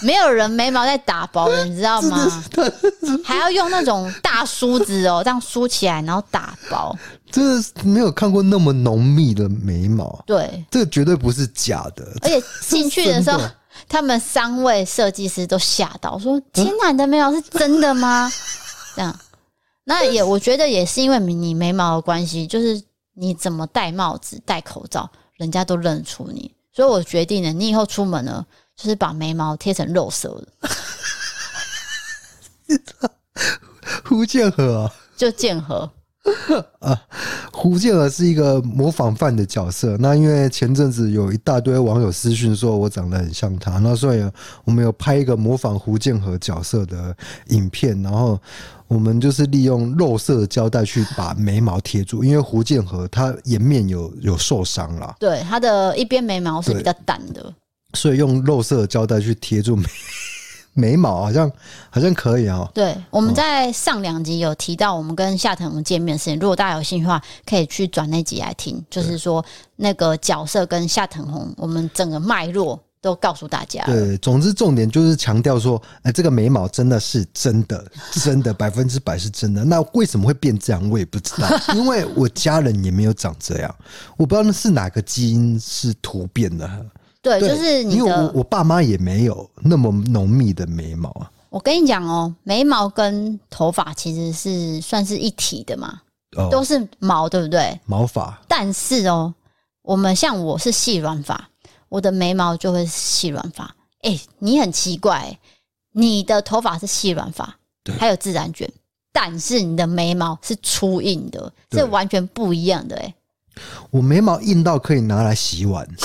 [0.00, 2.44] 没有人眉毛在打薄的， 你知道吗？
[3.24, 6.96] 还要用那种大梳子哦，这样梳起来，然后打薄。
[7.30, 10.22] 真的没有看过那么浓密的眉毛。
[10.26, 12.06] 对，这个绝对不是假的。
[12.22, 13.40] 而且进去的时候，
[13.88, 18.30] 他们三位设计师都吓到，说：“天哪，你的眉毛是真的吗？”
[18.94, 19.18] 这样，
[19.84, 22.80] 那也我觉得也是因为你眉毛的关系，就是
[23.14, 26.54] 你怎么戴帽子、戴口罩，人家都认出你。
[26.72, 28.44] 所以我决定了，你以后出门呢。
[28.76, 30.40] 就是把眉毛贴成肉色
[32.68, 33.10] 的，
[34.04, 35.90] 胡建和啊，就建和。
[36.80, 37.00] 啊，
[37.52, 39.96] 胡建和是一个模仿犯的角色。
[39.98, 44.28] 那因为前阵子有一大堆网友私讯说我长得很像他，那所以
[44.64, 47.16] 我们有拍一个模仿胡建和角色的
[47.50, 48.38] 影片，然后
[48.88, 57.54] 我们就是利用肉色的胶带去把眉毛贴住，因为胡建和他颜面有有受伤了，对，他的一边眉毛是比较淡的。
[57.96, 59.84] 所以用肉色的胶带去贴住 眉
[60.78, 61.50] 眉毛，好像
[61.88, 62.70] 好像可以哦。
[62.74, 68.84] 对，我们在上两集有提到我们跟夏腾龙见面的事情，如果大家有兴趣的话，可以去转那集来听。
[68.90, 69.42] 就是说
[69.76, 73.82] 那个角色跟夏腾红，我们整个脉络都告诉大家。
[73.86, 77.82] 对，总之重点就是强调说，哎，这个眉毛真的是真的，
[78.22, 79.64] 真的百分之百是真的。
[79.64, 83.74] 那为什么会变这样，我也不知道， 因为我家人也没有长这样，
[84.18, 86.68] 我不知道那是哪个基因是突变的。
[87.26, 91.28] 对，就是你的，因为我我爸妈也没有那么浓密的眉毛啊。
[91.50, 96.02] 我跟你讲哦，眉毛跟头发其实是算是一体的嘛，
[96.36, 97.80] 哦、都是毛，对不对？
[97.86, 98.40] 毛发。
[98.46, 99.34] 但是哦，
[99.82, 101.48] 我们像我是细软发，
[101.88, 103.74] 我的眉毛就会细软发。
[104.02, 105.36] 哎，你很奇怪，
[105.92, 108.70] 你的头发是细软发，对，还有自然卷，
[109.12, 112.96] 但是你的眉毛是粗硬的，这完全不一样的。
[112.96, 113.14] 哎，
[113.90, 115.88] 我眉毛硬到可以拿来洗碗。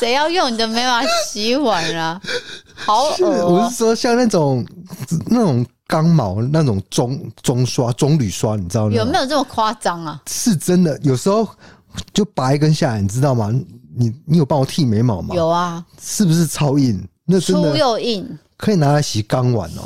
[0.00, 2.18] 谁要用你的眉毛洗碗啊？
[2.74, 3.04] 好！
[3.20, 4.64] 我是说，像那种
[5.26, 8.94] 那种钢毛那种中中刷棕榈刷，你知道吗？
[8.94, 10.18] 有没有这么夸张啊？
[10.26, 11.46] 是真的，有时候
[12.14, 13.52] 就拔一根下来，你知道吗？
[13.94, 15.34] 你你有帮我剃眉毛吗？
[15.34, 17.06] 有啊，是不是超硬？
[17.26, 19.84] 那真的粗又硬，可以拿来洗钢碗哦，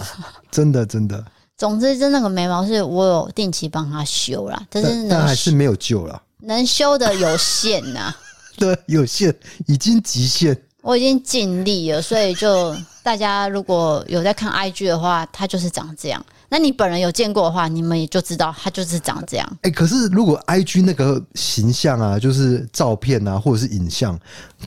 [0.48, 1.22] 真 的真的。
[1.58, 8.16] 总之，就那个眉毛是我有定期帮他修啦，但是但，但还是没有救了，能修的有限呐、啊，
[8.58, 9.34] 对，有限，
[9.66, 10.56] 已经极限。
[10.82, 16.24] 我已经尽力了，所以就大家如果有在看 IG 的话，它就是长这样。
[16.50, 19.48] 那你本人有见过的话，你们也就知道它就是长这样。
[19.62, 24.20] 哎、欸，可是如果 IG 那个形象啊，就是照片啊，或者是影像，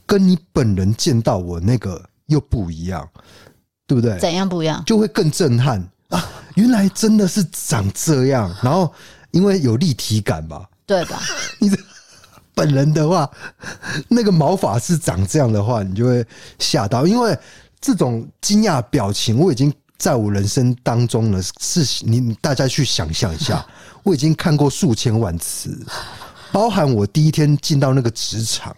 [0.07, 3.07] 跟你本人见到我那个又不一样，
[3.85, 4.17] 对不对？
[4.17, 4.83] 怎样不一样？
[4.87, 5.79] 就会更震撼
[6.09, 6.27] 啊！
[6.55, 8.91] 原来真的是长这样，然后
[9.29, 11.21] 因为有立体感吧，对吧？
[11.61, 11.77] 你的。
[12.57, 13.29] 本人的话，
[14.09, 16.25] 那个毛发是长这样的话，你就会
[16.57, 17.37] 吓到，因为
[17.79, 23.63] 这种惊讶表情，我已经在我人生当中呢，是你大家去想象一下，
[24.01, 25.77] 我已经看过数千万次，
[26.51, 28.75] 包含我第一天进到那个职场，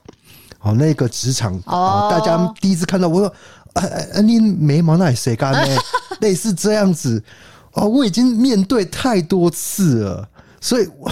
[0.59, 3.34] 哦，那个职场，哦，大家第一次看到我说，
[3.75, 5.82] 哎哎，你眉毛那里谁干呢？
[6.19, 7.23] 类似这样子，
[7.71, 11.09] 哦，我已经面对太多次了，所以我。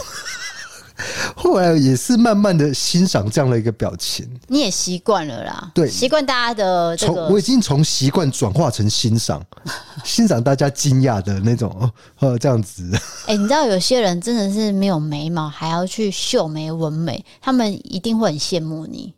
[1.35, 5.71] 后来也是慢慢的欣赏这样的一个表情，你也习惯了啦。
[5.73, 9.43] 对，习惯大家的这个，我已经从习惯转化成欣赏，
[10.03, 12.89] 欣赏大家惊讶的那种，呃，这样子。
[13.25, 19.13] 哎、欸，你知道有些人真的是没有眉毛，还要去秀眉纹眉，他们一定会很羡慕你。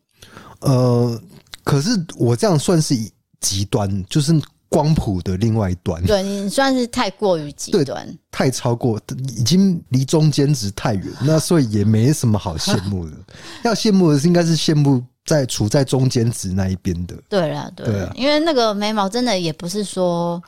[0.59, 1.19] 呃，
[1.63, 2.95] 可是我这样算是
[3.39, 4.39] 极端，就是。
[4.69, 9.01] 光谱的另外一端，对，你算是太过于极端，太超过，
[9.35, 13.17] 已经离中间值太远，那所以也没什么好羡慕的。
[13.65, 17.15] 要羡慕的是，应该是羡慕在处在中间值那一边的。
[17.27, 20.39] 对了，对啊，因为那个眉毛真的也不是说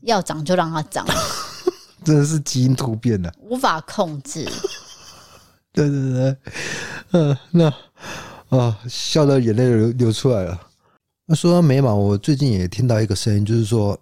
[0.00, 1.06] 要长就让它长，
[2.02, 4.44] 真的是基因突变了，无法控制。
[5.72, 6.36] 对 对对，
[7.12, 7.74] 嗯、呃，那啊、
[8.48, 10.60] 呃，笑到眼泪流流出来了。
[11.30, 14.00] 那说到眉毛，我最近也听到一个声音，就是说，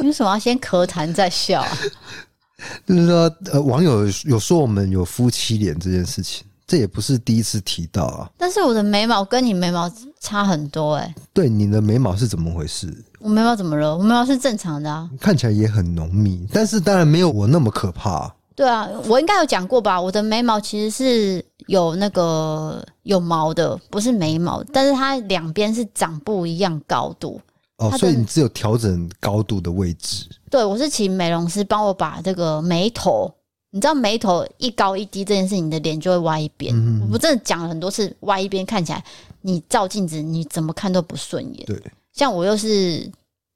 [0.00, 1.78] 你为什么要先咳痰再笑啊？
[2.88, 8.30] 就是说，呃，网友有说我们有夫妻脸这件事情，这也不是第一次提到啊。
[8.38, 11.14] 但是我的眉毛跟你眉毛差很多哎。
[11.34, 12.90] 对，你的眉毛是怎么回事？
[13.18, 13.94] 我眉毛怎么了？
[13.94, 18.34] 我眉毛是正常的啊，看起来也很浓密，但是当然没有我那么可怕。
[18.60, 19.98] 对啊，我应该有讲过吧？
[19.98, 27.40] 我的眉毛其实是有那个有毛的，不是眉毛，但是它两边是长不一样高度。
[27.78, 30.26] 哦，所以你只有调整高度的位置。
[30.50, 33.32] 对，我是请美容师帮我把这个眉头，
[33.70, 36.76] 你知道眉头一高一低这件事，你的脸就会歪一边。
[36.76, 37.08] 嗯。
[37.10, 39.02] 我真的讲了很多次，歪一边看起来，
[39.40, 41.64] 你照镜子你怎么看都不顺眼。
[41.64, 41.82] 对，
[42.12, 43.10] 像我又是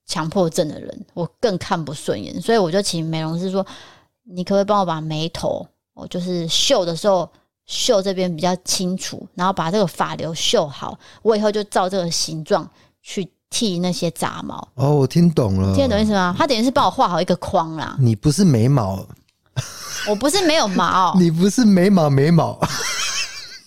[0.07, 3.67] 强迫症的人，我更看不顺眼，所以我就请美容师说。
[4.25, 7.31] 你可不可以帮我把眉头我，就是绣的时候
[7.67, 12.69] 绣这边比较清楚，然后把这个发流绣好，我以后就照这个形状
[13.03, 14.67] 去剃那些杂毛。
[14.75, 16.35] 哦，我听懂了，听得懂意思吗？
[16.37, 17.97] 他等于是帮我画好一个框啦。
[18.01, 19.07] 你不是眉毛，
[20.09, 22.59] 我不是没有毛， 你不是眉毛眉毛。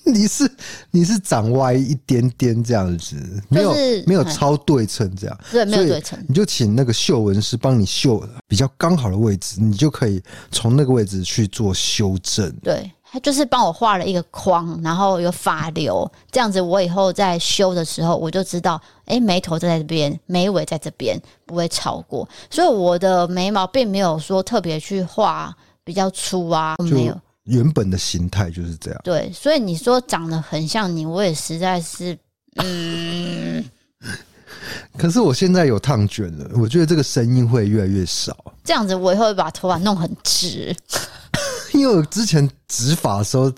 [0.08, 0.49] 你是
[0.91, 3.16] 你是长歪一点点这样子，
[3.49, 3.74] 没有
[4.05, 12.51] 没有超对称这样，对，没有对称，你就请那个绣纹师帮你绣比较刚好的位置，你就可以从那个位置去做修正。
[12.64, 22.28] 对，他就是帮我画了一个框，然后有发流，这样子我以后在修的时候，我就知道，哎，眉头在这边，眉尾在这边，不会超过。
[22.49, 27.18] 所以我的眉毛并没有说特别去画比较粗啊，没有。
[27.48, 29.02] 原本的形态就是这样。
[29.04, 32.18] 对，所以你说长得很像你，我也实在是，
[32.58, 33.66] 嗯。
[34.98, 38.54] 可是我现在有烫卷了，我觉得这个声音会越来越少。
[38.64, 40.76] 这样子，我以后会把头发弄很直。
[41.74, 43.52] 因为我之前直发的时候。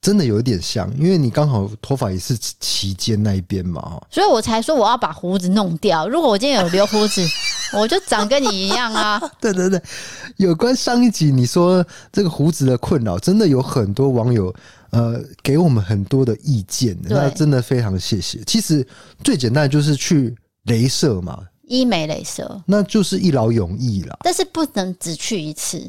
[0.00, 6.08] 真的有一点像，因为你刚好头发也是齐肩那一边嘛，所以我才说我要把胡子弄掉。
[6.08, 7.22] 如果我今天有留胡子，
[7.76, 9.20] 我就长跟你一样啊！
[9.40, 9.80] 对对对，
[10.36, 14.54] 有关上一集你说这个胡子的困扰，真的有很多网友
[14.90, 18.40] 呃给我们很多的意见，那真的非常谢谢。
[18.46, 18.86] 其实
[19.22, 24.18] 最简单的就是去镭射嘛，医美镭射，那就是一劳永逸了。
[24.22, 25.88] 但是不能只去一次，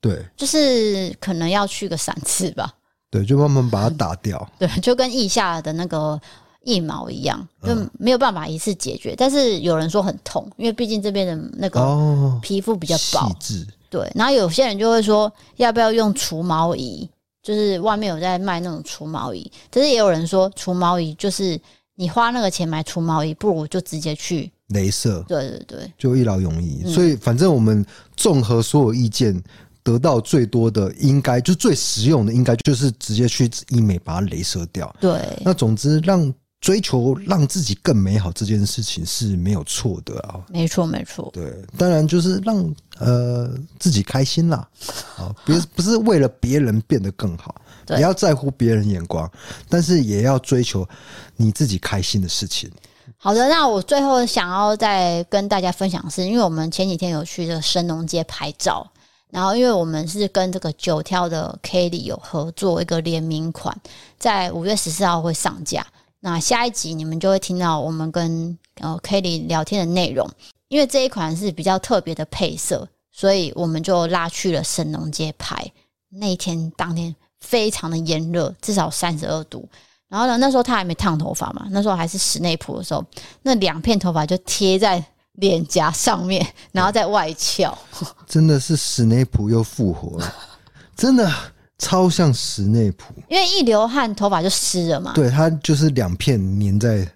[0.00, 2.74] 对，就是可能要去个三次吧。
[3.12, 4.48] 对，就慢慢把它打掉。
[4.58, 6.18] 对，就跟腋下的那个
[6.62, 9.12] 腋毛一样，就没有办法一次解决。
[9.12, 13.28] 嗯、但是有人说很痛，因为毕竟这边的那个皮肤比较薄。
[13.28, 13.66] 细致。
[13.90, 17.06] 对，然后有些人就会说，要不要用除毛仪？
[17.42, 21.60] 就是外面有在卖那种除毛仪，但是也有人说，除毛仪就是
[21.96, 25.22] 你花那个钱买除毛仪，不如就直接去镭射。
[25.28, 26.82] 对对对，就一劳永逸。
[26.90, 27.84] 所以反正我们
[28.16, 29.38] 综合所有意见。
[29.82, 34.94] 得到最多的，应该就最实用的，应该就是直接去医美把它镭射掉。
[35.00, 40.40] 对，那总之让追求让自己更美好这件事情是没有错的啊。
[40.48, 41.28] 没错，没错。
[41.32, 44.68] 对，当然就是让呃自己开心啦，
[45.18, 49.28] 啊，不是不是为了别人变得更好，也要在乎别人眼光，
[49.68, 50.88] 但是也要追求
[51.36, 52.70] 你自己开心的事情。
[53.16, 58.88] 好的，那我最后想要再跟大家分享的是，因为我们前几天有去这个神农街拍照，
[59.32, 63.74] 然后因为我们是跟这个九挑的 Kelly 有合作一个联名款，
[64.18, 65.86] 在五月十四号会上架。
[66.20, 70.28] 那下一集你们就会听到我们跟呃 Kelly 聊天的内容，
[70.68, 75.72] 因为这一款是比较特别的配色，所以我们就拉去了神农街拍。
[76.10, 79.66] 那一天当天非常的炎热，至少三十二度。
[80.08, 83.02] 然后呢，那时候他还没烫头发嘛，那时候还是室内铺的时候，
[83.40, 85.02] 那两片头发就贴在
[85.34, 87.76] 脸颊上面，然后在外翘，
[88.26, 90.34] 真的是史内普又复活了，
[90.96, 91.30] 真的
[91.78, 95.12] 超像史内普，因为一流汗头发就湿了嘛。
[95.14, 97.06] 对，他就是两片粘在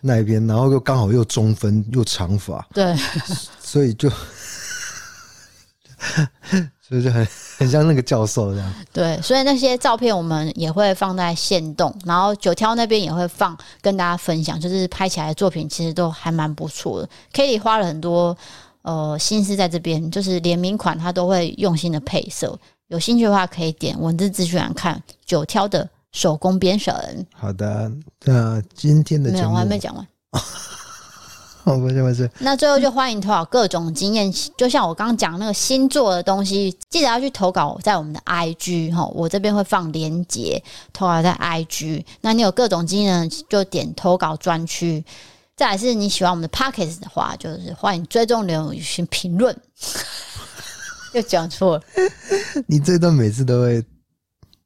[0.00, 2.96] 那边，然后又刚好又中分又长发，对，
[3.60, 4.10] 所以就。
[6.88, 7.26] 所以就很
[7.58, 8.74] 很像那个教授这样。
[8.92, 14.60] 对，所以那些照片我们也会放在线动，然后九挑那边也会放，跟大家分享。
[14.60, 17.08] 就是拍起来的作品其实都还蛮不错的。
[17.32, 18.36] Kelly 花了很多
[18.82, 22.58] 呃心思在这边，就是联名款他都会用心的配色。
[22.88, 26.94] 有兴趣的话可以点文字资讯栏看九挑的手工编绳。
[27.34, 27.90] 好的，
[28.24, 30.06] 那今天的节目没有，我还没讲完。
[31.66, 32.30] 哦，不是不是。
[32.38, 40.62] 那最后就欢迎投稿各种经验，就像我刚刚讲那个星座的东西，记得要去投稿在我们的 IG 哈，我这边会放链接，
[40.92, 42.04] 投稿在 IG。
[42.20, 45.04] 那你有各种经验，就点投稿专区。
[45.56, 49.56] 再来是你喜欢我们的 Pockets 的话，就是欢迎追踪留言评论。
[51.14, 51.82] 又讲错了，
[52.68, 53.82] 你这段每次都会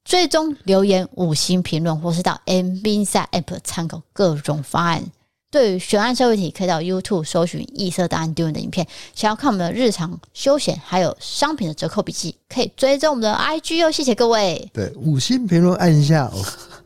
[0.05, 5.03] 追踪留言五星评论，或是到 MB 赛 App 参考各种方案。
[5.51, 8.87] 对于悬案社会题，可以到 YouTube 搜寻“异色档案丢人”的影片。
[9.17, 13.91] 想要看我们的日常休闲还有商品的折扣笔记，可以追踪我们的 IG 哦。
[13.91, 14.71] 谢谢各位。
[14.73, 16.41] 对，五星评论按一下，哦，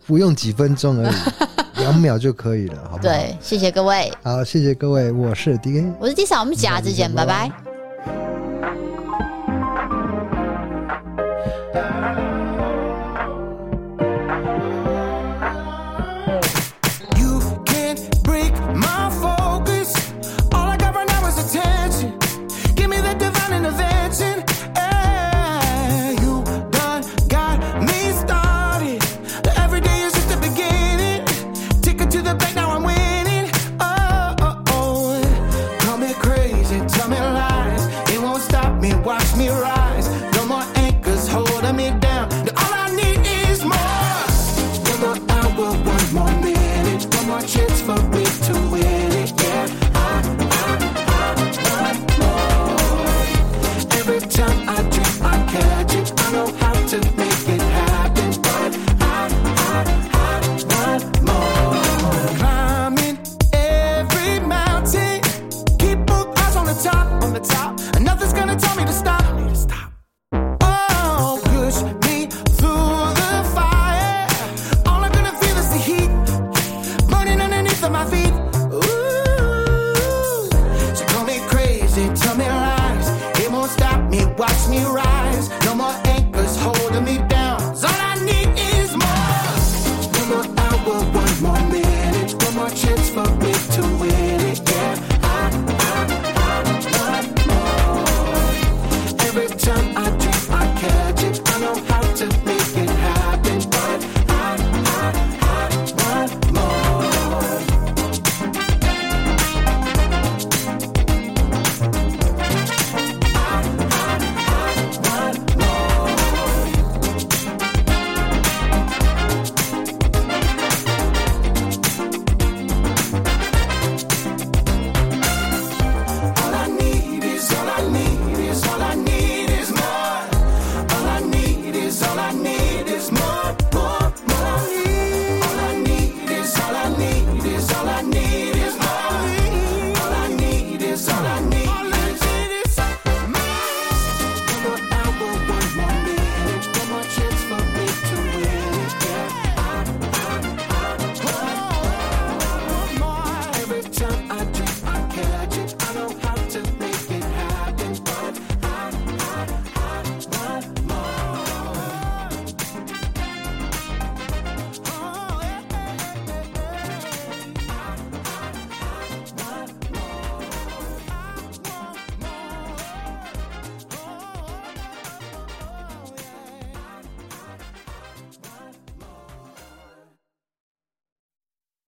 [0.07, 3.03] 不用几分钟而已，两秒就可以了，好不好？
[3.03, 4.11] 对，谢谢各位。
[4.23, 8.44] 好，谢谢各位，我是 DK，我是 D 嫂，我们下次见，拜拜。